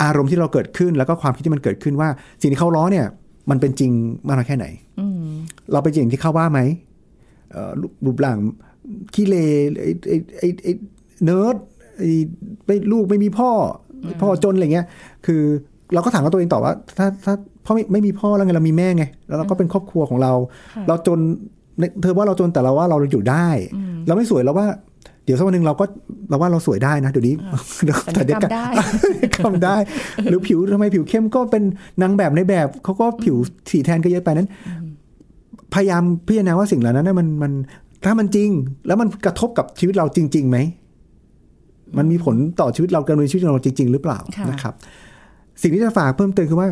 [0.03, 2.09] อารมณ์ที่เราเกิดขึ้นแล้วก็ความคิดที่มันเกิดขึ้นว่า
[2.41, 3.07] สิ่งที่เขาล้อเนี่ย
[3.51, 3.93] มันเป็นจริง
[4.27, 4.67] มากน้อยแค่ไหน
[5.01, 5.31] อืม
[5.73, 6.61] เราเป็นจริงที่เขาว่าไหม
[7.51, 8.37] เอ่อรูปรูปร่าง
[9.15, 9.37] ขี้เล
[9.81, 10.73] ไอ้ไอ้ไอ้ไอ้
[11.25, 11.57] เนิร์ด
[11.97, 12.11] ไอ้
[12.67, 13.51] ไม่ลูกไม่มีพ่อ
[14.05, 14.87] อพ่อจนอะไรเงี้ย
[15.27, 15.43] คือ
[15.95, 20.33] เราก็ถามกับตัวเองต่อว่า ถ้าถ้าพ่อไม่ไม่มีพ่อแล้วไงเรามีแม่ไง แล้วเราก็เป็นครอบครัวของเรา
[20.89, 21.19] เราจน
[22.03, 23.49] เธอว่าเราจนแต่เราว่าเราอยู่ได้
[24.07, 24.67] เราไม่สวยเราว่า
[25.27, 25.85] เดี๋ยวสักวันหนึ่งเราก็
[26.29, 27.35] เราว่าเราสวยได้นะเดี๋ยวนี้
[27.85, 28.67] เดี๋ยวศัลยกรรมเยวได้
[29.45, 29.77] ทำได้
[30.25, 31.63] หรือผิวทำไมผิวเข้มก็เป็น
[32.03, 33.37] นางแบบในแบบเขาก็ผิว
[33.71, 34.49] สีแทนก็เยอะไปนั้น
[35.75, 37.53] พยายามพิจารณาว่าสิ่งเหล่านั้นนะมันมัน
[38.05, 38.51] ถ้ามันจริง
[38.87, 40.59] แล้วมันกระทบกับชีวิตเราจริงๆไหม
[41.99, 44.75] มันมีผลต่อชีวิตเราการดำเนินชีวิตเราจริง ๆ หรือเปล่าค่ะนะครับ
[45.63, 46.69] สิ่งที่จะฝากเพิ่มเติมคือว่า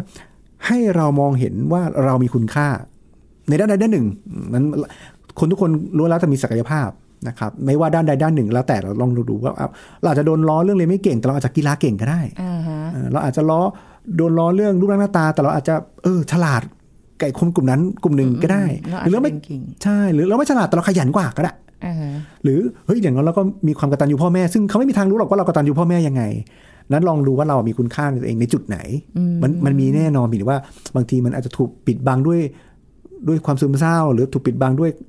[0.66, 2.68] ให้เรามองเห็นว่าเรามีคุณค่า
[3.48, 4.06] ในด้านใดด้านหนึ่ง
[4.54, 4.64] นั้น
[5.38, 6.88] คนทุกคนรู้แล้วจะมีศักยภาพ
[7.28, 9.68] นะครับไม่ว่าด้านใดด้านหนึ่งแล้วแต่เราลองดูว่าเอา
[10.00, 13.60] เราอาจจะโดนล้อเรื่องเรียนไม่เก่งแต่เราอาจจะกีฬาเก่งก็ได้อ่าฮะเออเราอาจจะล้อ
[14.16, 16.62] โดนล้อเรื่องรูปร่างหน้าตา แต่เราอาจจะเออฉลาด
[17.20, 21.52] ไก่คนกลุ่มนั้นกลุ่มหนึ่งก็ได้เราหอาจรือจะเราไม่เป็นกิ่งใช่หรือเราไม่ฉลาดแต่เราขยันกว่าก็ได้
[21.86, 22.10] อ่าฮะ
[22.44, 26.22] หรือเฮ้ยอย่างนั้นเราก็มีความกตัญญูพ่อแม่ ซึ่งเขาไม่มีทางรู้หรอกว่าเรากตัญญูพ่อแม่ยังไง
[26.92, 28.78] นั้นลองดูว่าเรามีคุณค่าในตัวเองในจุดไหน
[29.42, 30.58] มันมันมีแน่นอนเพียงแต่ว่า
[30.96, 32.40] บางทีมันอาจจะถูกปิดบังด้วย
[33.28, 35.04] ด้วยความซึมเศร้า หรือถูกปิดบังด้วยเอ่อ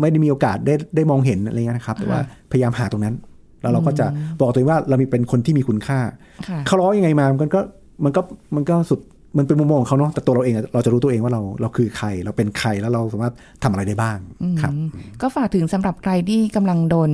[0.00, 2.20] ไม่ได้มีโอกาสได้ได้มองเห็นอะไรเงี้ยนะครับ แต่ว่า
[2.50, 3.14] พยายามหาตรงนั้น
[3.62, 4.06] แล้วเราก็จะ
[4.40, 6.00] บอกตัวเองว่าเรามีเป็นคนที่มีคุณค่า
[6.48, 7.60] ค่ะเขาล้อยังไงมามันก็
[8.04, 8.20] มันก็
[8.56, 9.00] มันก็สุด
[9.38, 14.18] มันเป็นมุมมองของเขาเนาะแต่ตัวเราเองอะเราจะรู้ตัวเองว่าเราเราคือใคร เราเป็นใครแล้วเราสามารถทำอะไรได้บ้าง
[14.60, 14.72] ครับ
[15.20, 17.10] ก็ฝากถึงสำหรับใครที่กำลังโดน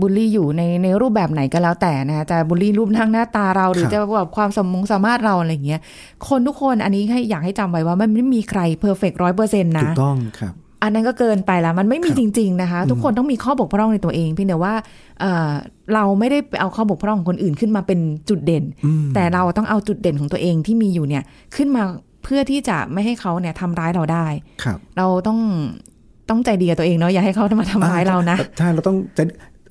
[0.00, 5.80] บูลลี่อยู่ในในรูปแบบไหนก็แล้วแต่นะคะจะบูลลี่รูปร่างหน้าตาเรา หรือครับจะแบบความสมงสามารถเราอะไรอย่างเงี้ย
[6.28, 14.74] คนทุกคนอันนี้ให้อยากให้จำไว้ว่ามันไม่มีใครเพอร์เฟกร้อยเปอร์เซ็นต์ถูนะกต้องครับ อันนั้นก็เกินไปแล้วมันไม่มีครับจริง ๆ นะคะ ทุกคนต้องมีข้อบกพร่องในตัวเองเพียงแต่ว่า
[15.20, 15.52] เอ่อ
[15.94, 21.22] เราไม่ได้ไปเอาข้อบกพร่องของคนอื่นขึ้นมาเป็นจุดเด่นอืมแต่เราต้องเอาจุดเด่นของตัวเองที่มีอยู่เนี่ย
[21.56, 21.82] ขึ้นมา
[22.24, 24.26] เพื่อที่จะไม่ให้เขาเนี่ยทำร้ายเราได้
[24.64, 25.38] ครับ เราต้อง
[26.30, 29.22] ต้องใจดีกับตัวเองเนาะอย่าให้เขามาทำร้ายเรานะใช่เราต้องจะ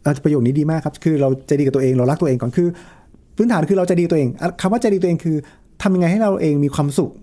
[0.04, 2.68] เอ่อประโยคนี้ดีมากครับคือเราใจดีกับตัวเองเรารักตัวเองก่อนคือ
[3.36, 5.36] พื้นฐานคือเราใจดีกับตัวเองอะคำว่าใจดีกับตัวเองคือ
[5.82, 7.23] ทำยังไงให้เราเองมีความสุขอ่าใ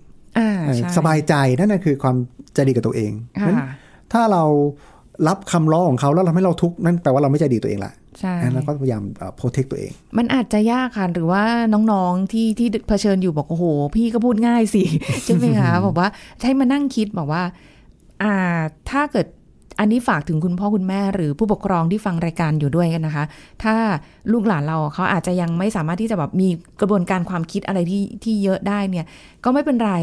[0.97, 2.15] สบายใจนั่นน่ะคือความ
[2.53, 3.57] ใจดีกับตัวเองค่ะนั้น
[4.13, 4.43] ถ้าเรา
[5.27, 9.03] รับคำร้องของเขาแล้วเราทำให้เราทุกข์นั่นแปลว่าเราไม่ใจดีกับตัวเองละใช่งั้นเราก็พยายาม
[9.35, 11.43] โปรเทคตัวเอง มันอาจจะยากค่ะ หรือว่า
[11.91, 13.65] น้องๆที่ที่เผชิญอยู่บอกโอ้โห
[13.95, 14.83] พี่ก็พูดง่ายสิ
[15.25, 16.07] ใช่ไหมคะบอกว่า
[16.41, 17.43] ให้มานั่งคิดบอกว่า
[18.23, 18.35] อ่า
[18.89, 19.27] ถ้าเกิด
[19.79, 23.25] อันนี้ฝากถึงคุณพ่อคุณแม่หรือผู้ปกครองที่ฟังรายการอยู่ด้วยกันนะคะ
[23.63, 23.75] ถ้า
[24.31, 26.49] ลูกหลานเราเขาอาจจะยังไม่สามารถที่จะแบบมี
[26.81, 29.05] กระบวนการความคิดอะไรที่ที่เยอะได้เนี่ย
[29.43, 29.93] ก็ไม่เป็นไร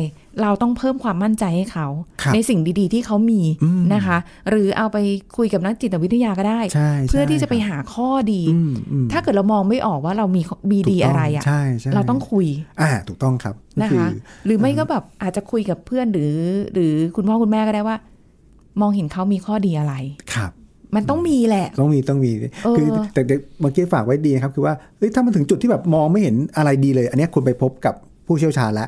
[0.43, 1.87] เราต้องเพิ่มความมั่นใจให้เขา
[2.23, 4.19] ครับในสิ่งดีๆ ที่เขามีอืมนะคะ
[4.51, 4.99] หรือเอาไป
[5.37, 12.47] คุยกับนักจิตวิทยาก็ได้ใช่เพื่อที่ใช่จะไปหาข้อดีอืมอืมถ้าเกิดเรามองไม่ออกว่าเรามีมีดีถูกต้งอะไรอะใช่ใช่เราต้องคุย
[12.81, 14.09] อ่าถูกต้องครับนะก็อคะ
[14.47, 16.35] หรือไม่ก็แบบอาจจะคุยกับเพื่อนหรือ
[16.73, 17.97] หรือคุณพ่อคุณแม่ก็ได้ว่า
[18.81, 19.95] มองเห็นเขามีข้อดีอะไร
[20.35, 20.51] ครับ
[20.95, 22.31] มันต้องมีแหละ ต้องมีต้องมี
[22.65, 27.95] เออคือแต่แต่เมื่อกี้ฝากไว้ดีนะครับ คือว่าเฮ้ยถ้ามันถึงจุดที่แบบมองไม่เห็นอะไรดีเลย อันเนี้ยคุณไปพบกับ
[28.27, 28.87] ผู้เชี่ยวชาญละ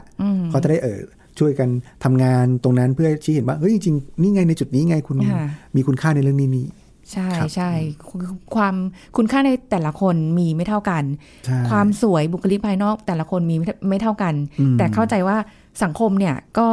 [0.50, 1.00] เขาจะได้เออ
[1.38, 1.68] ช่วยกัน
[2.05, 5.37] ทำงานตรงนั้นเพื่อชี้เห็นว่าเฮ้ยจริงๆนี่ไงในจุดนี้ไงคุณค่ะ
[5.76, 6.66] มีคุณค่าในเรื่องนี้นี่
[7.12, 7.70] ใช่ครับใช่
[8.09, 8.74] คือความ
[9.16, 11.05] คุณค่าในแต่ละคนมีไม่เท่ากัน
[11.46, 15.37] ใช่ความสวยบุคลิกภายนอกแต่ละคนมีไม่ไม่เท่ากันอืมแต่เข้าใจว่า
[15.83, 16.68] สังคมเนี่ยก็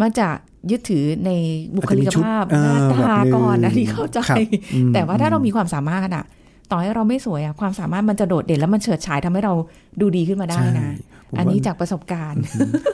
[0.00, 0.28] มักจะ
[0.70, 1.30] ยึดถือใน
[1.76, 4.38] บุคลิกภาพอาจจะมีชุดหน้าเออตาแบบหนึ่งก่อนอันนี้เข้าใจครับ
[4.74, 6.24] อืมแต่ว่าถ้าเรามีความสามารถอะ
[6.70, 9.54] ต่อให้เราไม่สวยอะความสามารถมันจะโดดเด่นแล้วมันเฉิดฉายทำให้เรา
[10.00, 12.42] ดูดีขึ้นมาได้นะใช่ผมว่าอันนี้จากประสบการณ์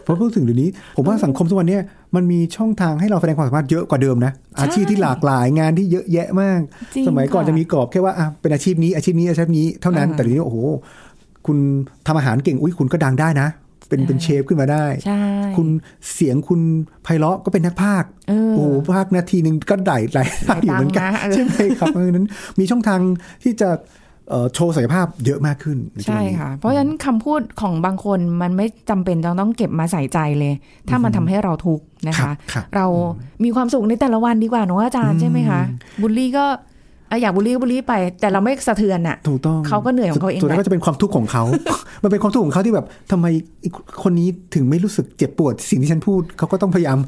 [0.05, 1.83] เพราะพูดถึงเดี๋ยวนี้ ผมว่าสังคมทุกวันเนี้ย
[2.15, 6.61] มันมีช่องทางให้เราแสดงความสามารถเยอะกว่าเดิมนะ อาชีพที่หลากหลายงานที่เยอะแยะมาก
[6.95, 10.59] จริงสมัยก่อนค่ะจะมีกรอบแค่ว่าอะเป็นอาชีพนี้อาชีพนี้อาชีพนี้เท่านั้นอ่าแต่เดี๋ยวนี้โอ้โห
[11.47, 11.59] คุณ
[12.07, 13.49] ทำอาหารเก่งอุ้ยคุณก็ดังได้นะ
[13.89, 15.23] เป็นเป็นเชฟขึ้นมาได้ใช่
[15.57, 15.69] คุณ
[16.15, 16.61] เสียงคุณ
[17.05, 22.27] ไพเราะก็เป็นนักพากย์เออโอ้โหพากย์นาทีหนึ่งก็ได้หลายได้อยู่เหมือนกันหลายตังค์นะใช่ไหมครับเพราะฉะนั้น
[22.59, 23.01] มีช่องทาง
[23.43, 23.71] ที่จะ
[24.31, 30.53] เอ่อโชว์ศักยภาพเยอะมากขึ้นนช่วใช่งนี้ค่ะ เพราะฉะนั้นคำพูดของบางคนมันไม่จำเป็นต้องต้องเก็บมาใส่ใจเลย
[30.89, 32.87] ถ้ามันทำให้เราทุกข์นะครัคะบครับเรา
[33.45, 35.61] มีความสุขในแต่ละวันดีกว่าเนอะอาจารย์ใช่ไหมคะ
[36.01, 36.47] บูลลี่ก็
[37.11, 41.43] อะอยากบูลลี่ก็บูลลี่ไป แต่เราไม่สะเทือนอะถูกต้องเขาก็เหนื่อยของเขาเองสุดท้ายแหละก็จะเป็นความทุกข์ของเขา
[42.03, 43.27] มันเป็นความทุกข์ของเขาที่แบบทำไม
[43.65, 46.99] อีกคนนี้ถึงไม่รู้สึกเจ็บปวดสิ่งที่ฉันพูดเขาก็ต้องพยายาม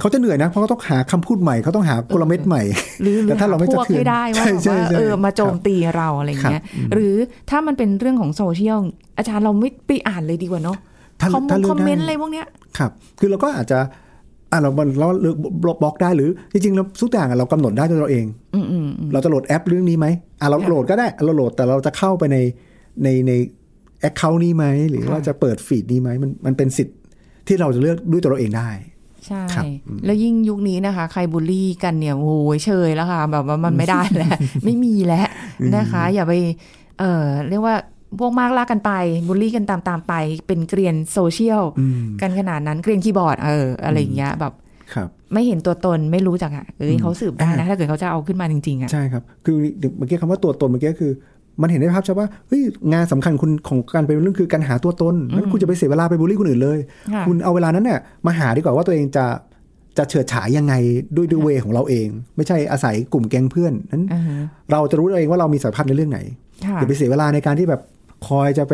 [0.00, 2.62] เขาจะเหนื่อยนะเพราะเขาต้องหาคำพูดใหม่เขาต้องหากลเม็ดใหม่
[3.02, 7.14] หรือหรืแต่อถ้าเราไม่พสะวกเทือนให้ได้ว่าใช่แบบใช่ว่าใช่เออมาโจมครับตีเราอะไรอย่างเงี้ยครับหรือ
[7.50, 8.78] ถ้ามันเป็นเรื่องของโซเชียล
[9.16, 10.76] อาจารย์เราไม่ไปอ่านเลยดีกว่าเนาะ
[11.20, 12.46] ถ้าคอมถ้าเลืคออกมเมนต์ได้อะไรพวกเนี้ย
[12.78, 13.78] ครับ คือเราก็อาจจะ
[14.52, 20.06] อะเราเราเลือกบล็อกได้หรือจริงๆเราทุกอย่างอะเรากำหนดได้ด้วยเราเองอืมอืมอืมเราจะโหลดแอปเรื่องนี้ไหม
[20.40, 22.38] อะเราค่ะโหลดก็ได้เราโหลดแต่เราจะเข้าไปใน
[23.04, 23.32] ในใน
[24.00, 26.96] account นี้ไหมหรือค่ะว่าจะเปิด feed นี้ไหมมันมันเป็นสิทธิ์
[27.46, 28.70] ที่เราจะเลือกด้วยตัวเราเองได้
[29.26, 29.64] ใช่ครับ
[30.04, 35.28] แล้วยิ่งยุคนี้นะคะ ใครบูลลี่กันเนี่ยโอ้ยเชยแล้วค่ะ แบบว่ามันไม่ได้แล้ว ไม่มีแล้ว
[35.76, 36.32] นะคะ อย่าไป
[36.98, 37.76] เออเรียกว่า
[38.18, 38.92] พวกมากลากกันไป
[39.28, 40.14] บูลลี่กันตามๆไป
[40.46, 44.52] เป็นเกรียนโซเชียลอืมกันขนาดนั้นเกรียนคีย์บอร์ดเอออะไรอย่างเงี้ยแบบ
[44.94, 51.12] ครับไม่เห็นตัวตนไม่รู้จักอะเอ้ยเขาสืบได้นะถ้าเกิดเขาจะเอาขึ้นมาจริงๆอะใช่ครับ คือเดี๋ยวเมื่อกี้คำว่าตัวตนเมื่อกี้คือ
[51.62, 56.78] มันเห็นได้ภาพใช่ว่าเฮ้ยงานสำคัญคุณของการเป็นเรื่องคือการหาตัวตนนั้นคุณจะไปเสียเวลาไปบูลลี่คนอื่นเลย
[57.12, 59.24] ค่ะคุณเอาเวลานั้นเนี่ยมาหาดีกว่าว่าตัวเองจะ
[59.98, 60.74] จะเฉิดฉายยังไง
[61.16, 64.38] ด้วยด้วยเวของเราเอง ไม่ใช่อาศัยกลุ่มแก๊งเพื่อนนั้นอ่าฮะ
[64.70, 66.20] เราจะรู้ตัวเองว่าเรามีศักยภาพในเรื่องไหน
[66.66, 67.80] ค่ะอย่าไปเสียเวลาในการที่แบบ
[68.28, 68.72] คอยจะไป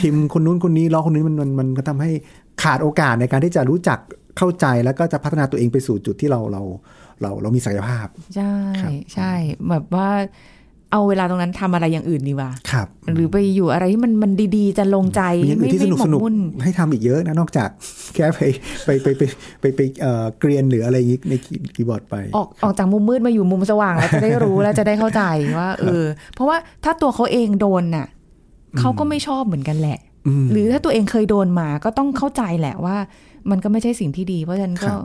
[0.00, 2.10] พิมพ์คนนู้นคนนี้ล้อคนนี้มันมันมันก็ทำให้
[2.62, 3.98] ขาดโอกาสในการที่จะรู้จัก
[4.38, 6.62] เข้าใจแล้วก็จะพัฒนาตัวเองไปสู่จุดที่เราเรา
[7.20, 9.32] เราเรามีศักยภาพ ใช่ครับใช่
[9.68, 10.08] แบบว่า
[10.92, 17.68] เอาเวลาตรงนั้นทำอะไรอย่างอื่นดีกว่าครับ หรือไปอยู่อะไรที่มันมันดีๆ จะลงใจมีอย่างอื่นที่สนุกหมสนุกมุ่นให้ทำอีกเยอะนะนอกจาก
[18.14, 18.40] แค่ไป
[18.84, 19.22] ไปไปไป
[19.60, 21.34] ไปไปเอ่อเกรียนหรืออะไรอย่างงี้ใน
[21.74, 25.22] คีย์บอร์ดไป ออกออกจากมุมมืดมาอยู่มุมสว่างแล้วจะได้รู้แล้วจะได้เข้าใจ
[25.58, 28.06] ว่าเออเพราะว่าถ้าตัวเขาเองโดนน่ะ
[28.78, 32.96] เขาก็ไม่ชอบเหมือนกันแหละอืมหรือถ้าตัวเองเคยโดนมาก็ต้องเข้าใจแหละว่า
[33.50, 35.00] มันก็ไม่ใช่สิ่งที่ดี เพราะฉะนั้นก็ครับ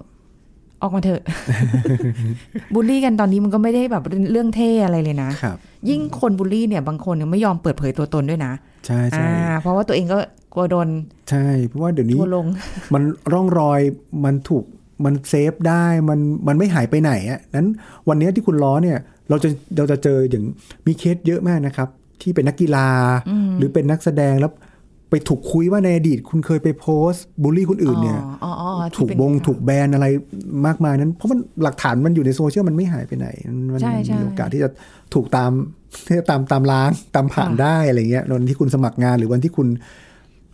[0.81, 1.21] ออกมาเถอะ
[2.73, 5.57] บูลลี่กันตอนนี้มันก็ไม่ได้แบบเรื่องเท่อะไรเลยนะครับ
[5.89, 8.53] ยิ่งคนบูลลี่เนี่ยบางคนยังไม่ยอมเปิดเผยตัวตนด้วยนะ
[8.85, 10.17] ใช่ใช่อ่าเพราะว่าตัวเองก็
[10.53, 10.87] กลัวโดน
[11.29, 12.45] ใช่ เพราะว่าเดี๋ยวนี้ทัวร์ลง
[12.93, 13.79] มันร่องรอย
[14.25, 14.63] มันถูก
[15.05, 17.69] มัน save ได้มันมันไม่หายไปไหนอะนั้น
[18.09, 18.97] วันนี้ที่คุณล้อเนี่ย
[19.29, 20.45] เราจะเราจะเจออย่าง
[20.85, 21.89] มีเคสเยอะมากนะครับ
[22.21, 22.87] ที่เป็นนักกีฬา
[23.57, 24.51] หรือเป็นนักแสดงแล้ว
[25.09, 30.05] ไปถูกขุดว่าในอดีต คุณเคยไปโพสต์บูลลี่คนอื่นเนี่ยอ๋ออ๋ออ๋อที่ถูกเป็นบงถูกแบนอะไร
[30.67, 33.27] มากมายนั้น เพราะมันหลักฐานมันอยู่ในโซเชียลมันไม่หายไปไหน
[33.73, 34.69] มันใช่ใช่มีโอกาสที่จะ
[35.13, 35.51] ถูกตาม
[36.07, 39.67] ที่จะตามตามล้างตามผลาญค่ะได้อะไรเงี้ยวันที่คุณสมัครงานหรือวันที่คุณ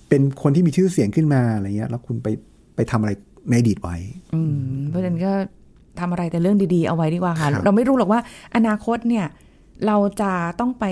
[0.10, 2.28] เป็นคนที่มีชื่อเสียงขึ้นมาอะไรเงี้ย แล้วคุณไป
[2.76, 3.12] ไปทำอะไร
[3.50, 3.96] ในอดีตไว้
[4.36, 4.56] อืม
[4.90, 5.34] เพราะฉะนั้นก็
[6.00, 8.20] ทำอะไรแต่เรื่องดีๆเอาไว้ดีกว่าค่ะครับเราไม่รู้หรอกว่า
[8.56, 9.26] อนาคตเนี่ย
[9.88, 10.86] เราจะต้องไป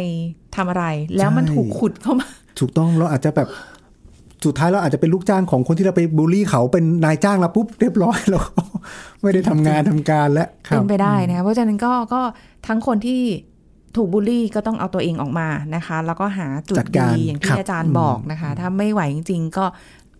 [0.56, 0.86] ทำอะไร
[1.18, 2.28] แล้วมันใช่ถูกขุดเข้ามา
[2.60, 3.48] ถูกต้องเราอาจจะแบบ
[4.46, 8.40] สุดท้ายเราอาจจะเป็นลูกจ้างของคนที่เราไปบูลลี่เขาเป็นนายจ้างเราปุ๊บเรียบร้อยเรา
[9.22, 12.22] ไม่ได้ทำงานทำการแล้วครัเป็บนไปได้นะคะเพราะฉะนั้นก็ก็
[12.68, 13.22] ทั้งคนที่
[13.98, 19.66] ถูกบูลลี่ก็ต้องเอาตัวเองออกมานะคะ แล้วก็หาจุดจัดการดีอย่างครัที่บอาจารย์บอกนะคะ ถ้าไม่ไหวจริง ๆ ก็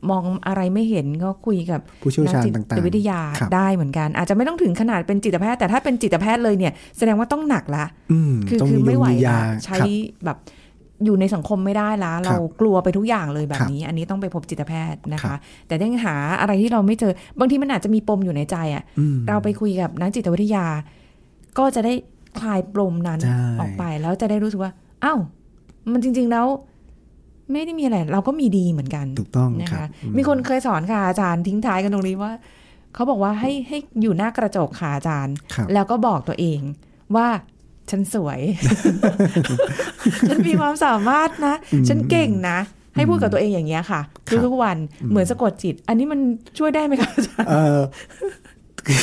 [0.10, 9.90] มองอะไรไม่เห็นก็คุยกับผู้เชี่ยวชาญนักต่างจิตๆวิทยาครับได้เหมือนกัน อาจจะไม่ต้องถึงขนาดเป็นจิตแพทย์แต่ถ้าเป็นจิตแพทย์เลยเนี่ย แสดงว่าต้องหนักละอืมคือต้องคือมีไม่ไหวยงมียาละใช้ครับ
[10.26, 10.38] แบบ
[11.06, 20.66] อยู่ในสังคมไม่ได้ละเรากลัวไปทุกอย่างเลยแบบนี้ อันนี้ต้องไปพบจิตแพทย์นะครัคะบแต่ถ้ายังหาอะไรที่เราไม่เจอบางทีมันอาจจะมีปมอยู่ในใจอะ่ะอืมเราไปคุยกับนักจิตวิทยา
[21.58, 21.94] ก็จะได้
[22.40, 24.72] คลายปมนั้นใช่ออกไปแล้วจะได้รู้สึกว่า
[25.04, 25.20] อ้าว
[25.92, 26.46] มันจริง ๆแล้ว
[27.52, 32.32] ไม่ได้มีอะไร เราก็มีดีเหมือนกันถูกต้องนะครัคะบอืมมีคนเคยสอนค่ะอาจารย์ทิ้งท้ายกันตรงนี้ว่า
[32.94, 36.60] เขาบอกว่าให้ให้อยู่หน้ากระจกค่ะอาจารย์ครับแล้วก็บอกตัวเอง
[37.16, 37.28] ว่า
[37.90, 38.40] ฉันสวย
[40.30, 41.56] ฉันมีความสามารถนะ
[41.88, 42.60] ฉันเก่งนะ
[42.96, 44.78] ให้พูดกับตัวเองอย่างเงี้ยค่ะครับทุกๆวัน
[45.10, 46.20] เหมือนสะกดจิต อันนี้มัน
[46.58, 47.82] ช่วยได้ไหมคะอาจารย์เออ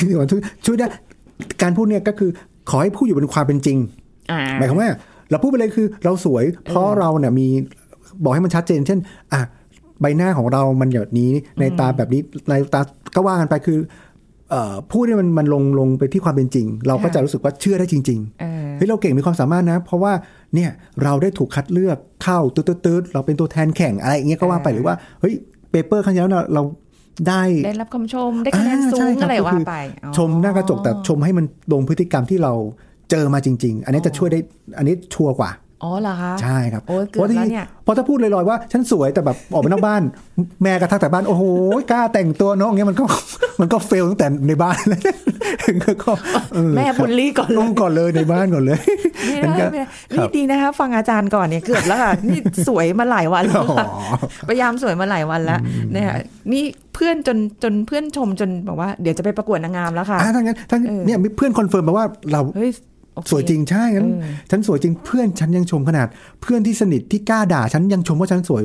[0.06, 0.86] เดี๋ยวช่วยช่วยได้
[1.62, 2.30] การพูดเนี่ยก็คือ
[2.70, 3.78] ขอให้พูดอยู่บนความเป็นจริง
[4.30, 4.90] อ่าหมายความว่า
[5.30, 7.48] เราพูดไปเลยคือเราสวย เพราะเราเนี่ยมี
[8.22, 8.98] บอกให้มันชัดเจน เช่น
[9.32, 9.40] อะ
[10.00, 12.80] ใบหน้าของเรามันแบบนี้ในตาแบบนี้ในตา
[13.14, 13.78] ก็ว่ากันไปคือ
[14.50, 20.12] เอ่อพูดเนี่ยมันมันลงลงไปที่ความเป็นจริง เราก็จะรู้สึกว่าเชื่อได้จริงเออๆเฮ้ยเราเก่งมีความสามารถนะ เพราะว่า
[20.54, 20.70] เนี่ย
[21.02, 25.34] เราได้ถูกคัดเลือกเข้าตืดตืดๆๆเราเป็นตัวแทนแข่งอะไรอย่างเงี้ยก็ว่าไปหรือว่าเฮ้ย
[25.70, 26.62] เปเปอร์ครั้งที่แล้วเราเรา
[27.28, 32.52] ได้ได้รับคำชมได้คะแนนสูอ่างใช่คบอะไรก็ว่าคือไปอ๋อชมหน้ากระจกแต่ชมให้มันลงพฤติกรรมที่เรา
[33.10, 34.40] เจอมาจริง ๆ อันนี้จะช่วยได้
[34.78, 35.50] อันนี้ชัวร์กว่า
[35.86, 40.02] อ๋อเหรอคะ ใช่ครับโอ้ยเกือบพราะที่แล้วเนี่ยเพราะถ้าพูดลอยๆว่าฉันสวยแต่แบบออกไปนอกบ้าน
[40.62, 41.44] แม่กระทักแต่บ้าน โอ้โห
[41.90, 43.04] กล้าแต่งตัวน้องเงี้ยมันก็
[43.60, 45.00] มันก็เฟลตั้งแต่ในบ้านเลย
[46.02, 46.12] ก็
[46.54, 48.78] เออแม่ครับบุลลี่ก่อนเลลยงก่อนเลยในบ้านก่อนเลย
[49.24, 54.02] ไม่งั้นได้ก็ไม่ได้ครันี่บดีนะคะ ฟังอาจารย์ก่อนเนี่ยเกือบแล้วค่ะนี่สวยมาหลายวันแล้วค่ะอ๋อ
[54.48, 55.60] พยายามสวยมาหลายวันแล้ว
[55.92, 56.06] เนี่ย
[56.52, 62.95] นี่เพื่อนจนจนเพื่อนชมจนบอกว่าเดี๋ยวจะไปประกวดนางงามแล้วค่ะอ่าทั้งนั้นทั้งเออเนี่ยมีเพื่อน confirm มาว่าเราเฮ้ยโอเค
[63.30, 66.06] สวยจริงใช่งั้นเออฉันสวยจริงเพื่อนฉันยังชมขนาด
[66.42, 68.62] เพื่อนที่สนิทที่กล้าด่าฉันยังชมว่าฉันสวย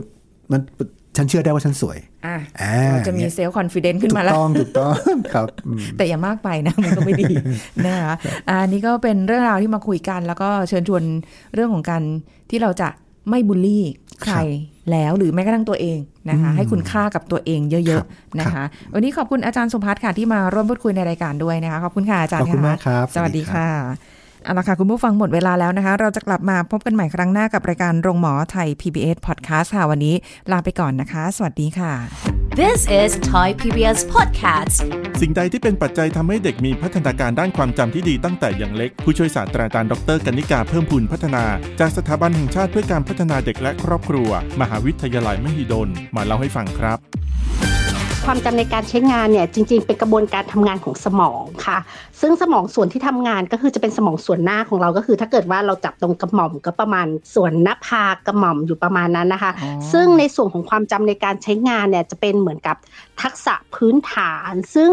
[0.51, 0.61] มัน
[1.17, 4.93] ฉันเชื่อได้ว่าฉันสวย อะอ่าเราจะมี self confidence ขึ้นถูมากแล้วต้อง ถูกต้อง
[5.33, 7.33] ครับอืมแต่อย่ามากไปนะ มันก็ไม่ดี
[7.87, 8.13] นะคะ
[8.49, 11.03] อะอันนี้ก็เป็นเรื่องราวที่มาคุยกัน แล้วก็เชิญชวน
[11.53, 12.03] เรื่องของการ
[12.49, 12.89] ที่เราจะ
[13.29, 13.83] ไม่บูลลี่
[14.23, 14.37] ใคร
[14.91, 15.97] แล้วหรือแม้กระทั่งตัวเอง
[16.29, 23.67] นะคะ ให้คุณค่ากับตัวเองเยอะๆนะคะ วันนี้ขอบคุณอาจารย์สุพัฒน์ค่ะที่มาร่วมพูดคุยในรายการด้วยนะคะ ขอบคุณค่ะอาจารย์ขอบคุณมากครับ สวัสดีค่ะ
[24.43, 30.15] เอาละค่ะ คุณผู้ฟังหมดเวลาแล้วนะคะ เราจะกลับมาพบกันใหม่ครั้งหน้ากับรายการโรงหมอไทย PBS Podcast ค่ะวันนี้
[30.51, 31.93] ลาไปก่อนนะคะ สวัสดีค่ะ
[32.61, 34.75] This is Thai PBS Podcast.
[35.21, 41.43] สิ่งใดที่เป็นปัจจัยทำให้เด็กมีพัฒนาการด้านความจำที่ดีตั้งแต่อย่างเล็ก ผู้ช่วยศาสตราจารย์ดรกนิกาเพิ่มพูนพัฒนา
[41.79, 44.29] จากสถาบันแห่งชาติเพื่อการพัฒนาเด็กและครอบครัว
[44.61, 46.99] มหาวิทยาลัยมหิดลมาเล่าให้ฟังครับ
[48.25, 51.77] ความจำในการใช้งานเนี่ยจริง ๆ เป็นกระบวนการทำงานของสมองค่ะ
[52.21, 62.77] ซึ่งสมองส่วนที่ทำงานก็คือจะเป็นสมองส่วนหน้าของเราก็คือ ถ้าเกิดว่าเราจับตรงกระหม่อมก็ประมาณส่วนหน้าผากกระหม่อมอยู่ประมาณนั้นนะคะอ๋อซึ่งในส่วนของความจำในการใช้งานเนี่ยจะเป็นเหมือนกับ
[63.21, 64.91] ทักษะพื้นฐาน ซึ่ง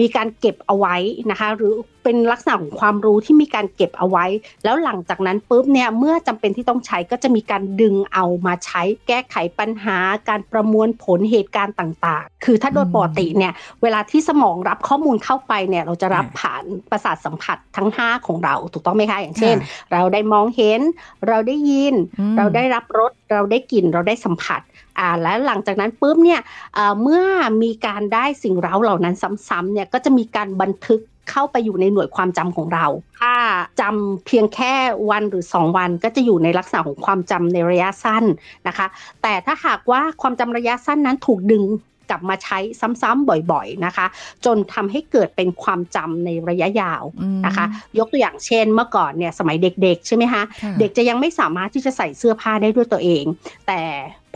[0.00, 0.96] มีการเก็บเอาไว้
[1.30, 4.24] นะคะ หรือเป็นลักษณะของความรู้ที่มีการเก็บเอาไว้
[4.64, 9.96] แล้วหลังจากนั้นปุ๊บเนี่ยเมื่อจำเป็นที่ต้องใช้ก็จะมีการดึงเอามาใช้แก้ไขปัญหา
[10.28, 19.56] การประมวลผลเหตุการณ์ต่างๆ คือถ้าโดยปกติเนี่ยเวลาที่สมองรับข้อมูลเข้าไปเนี่ยเราจะรับผ่านประสาทสัมผัสทั้ง 5 ของเราถูกต้องไหมคะอย่างเช่น
[19.92, 20.80] เราได้มองเห็น
[21.28, 24.60] เราได้ยินอืมเราได้รับรสเราได้กลิ่นเราได้สัมผัส
[24.98, 26.40] อ่าและหลังจากนั้นปุ๊บเนี่ย
[26.74, 27.24] เอ่อเมื่อ
[27.62, 29.14] มีการได้สิ่งเร้าเหล่านั้น
[29.48, 32.86] ซ้ำๆเนี่ยก็จะมีการบันทึก เข้าไปอยู่ในหน่วยความจำของเรา
[33.20, 33.34] ถ้า
[33.80, 34.72] จำเพียงแค่
[35.10, 38.24] วันหรือ 2 วันก็จะอยู่ในลักษณะของความจำในระยะสั้น
[38.68, 38.86] นะคะ
[39.22, 41.64] แต่ถ้าหากว่าความจำระยะสั้นนั้นถูกดึง
[42.12, 42.58] กลับมาใช้
[43.02, 44.06] ซ้ำๆบ่อยๆนะคะ
[44.44, 47.66] จนทำให้เกิดเป็นความจำในระยะยาวอืมนะคะ
[47.98, 53.24] ยกตัวอย่างเช่นเมื่อก่อนเนี่ยสมัยเด็กๆ ใช่ไหมคะค่ะเด็กจะยังไม่สามารถที่จะใส่เสื้อผ้าได้ด้วยตัวเอง
[53.66, 53.80] แต่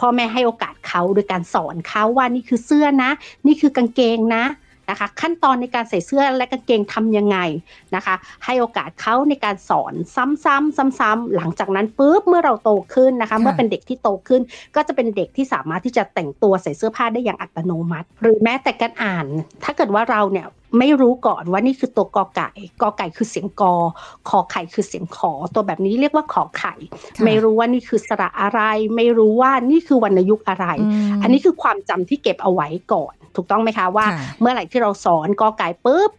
[0.01, 3.11] พ่อแม่ให้โอกาสเขาโดยการสอนเขาว่านี่คือเสื้อนะ
[3.47, 4.44] นี่คือกางเกงนะ
[4.90, 7.38] นะคะ ขั้นตอนในการใส่เสื้อและกางเกงทำยังไง
[7.97, 14.42] นะคะ ให้โอกาสเขาในการสอนซ้ำๆซ้ำๆหลังจากนั้นปุ๊บเมื่อเราโตขึ้นนะคะค่ะเมื่อเป็นเด็กที่โตขึ้น
[14.77, 19.27] ก็จะเป็นเด็กที่สามารถที่จะแต่งตัวใส่เสื้อผ้าได้อย่างอัตโนมัติ หรือแม้แต่การอ่าน
[19.64, 20.47] ถ้าเกิดว่าเราเนี่ย
[20.79, 22.51] ไม่รู้ก่อนว่านี่คือตัวกอไก่
[22.83, 23.75] กอไก่คือเสียงกอ
[24.29, 28.61] ขอไข่คือเสียงขอ ตัวแบบนี้เรียกว่าขอไข่ค่ะไม่รู้ว่านี่คือสระอะไร
[28.97, 30.67] ไม่รู้ว่านี่คือวรรณยุกต์อะไร
[31.19, 36.11] มอันนี้คือความจำที่เก็บเอาไว้ก่อน ถูกต้องไหมคะว่าค่ะเมื่อไหร่ที่เราสอนกอไก่ปุ๊บ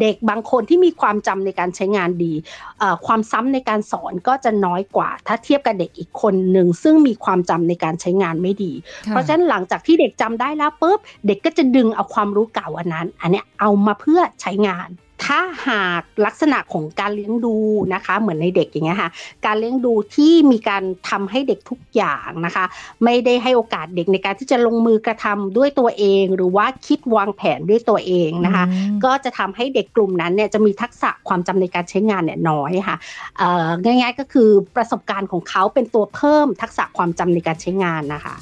[0.00, 2.32] เด็กบางคนที่มีความจำในการใช้งานดี
[2.78, 8.72] เอ่อความซ้ำในการสอนก็จะน้อยกว่า ถ้าเทียบกับเด็กอีกคนหนึ่งซึ่งมีความจำในการใช้งานไม่ดี
[9.06, 14.88] ค่เพราะฉะนั้นหลังจากที่เด็กจำได้แล้วปุ๊บเด็กก็จะดึงเอาความรู้เก่าอันนั้น อันเนี้ยเอามาเพื่อใช้งาน
[15.24, 17.56] ถ้าหากลักษณะของการเลี้ยงดู
[17.94, 19.10] นะคะ เหมือนในเด็กอย่างเงี้ยค่ะ
[19.46, 22.64] การเลี้ยงดูที่มีการทำให้เด็กทุกอย่างนะคะ
[23.04, 32.96] ไม่ได้ให้โอกาสเด็กในการที่จะลงมือกระทำด้วยตัวเอง หรือว่าคิดวางแผนด้วยตัวเองนะคะอืมก็จะทำให้เด็กกลุ่มนั้นเนี่ยจะมีทักษะความจำในการใช้งานเนี่ยน้อยค่ะ
[33.38, 38.36] เอ่อง่าย ๆก็คือประสบการณ์ของเขาเป็นตัวเพิ่มทักษะความจำในการใช้งานนะคะ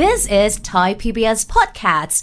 [0.00, 2.22] This is Thai PBS Podcast.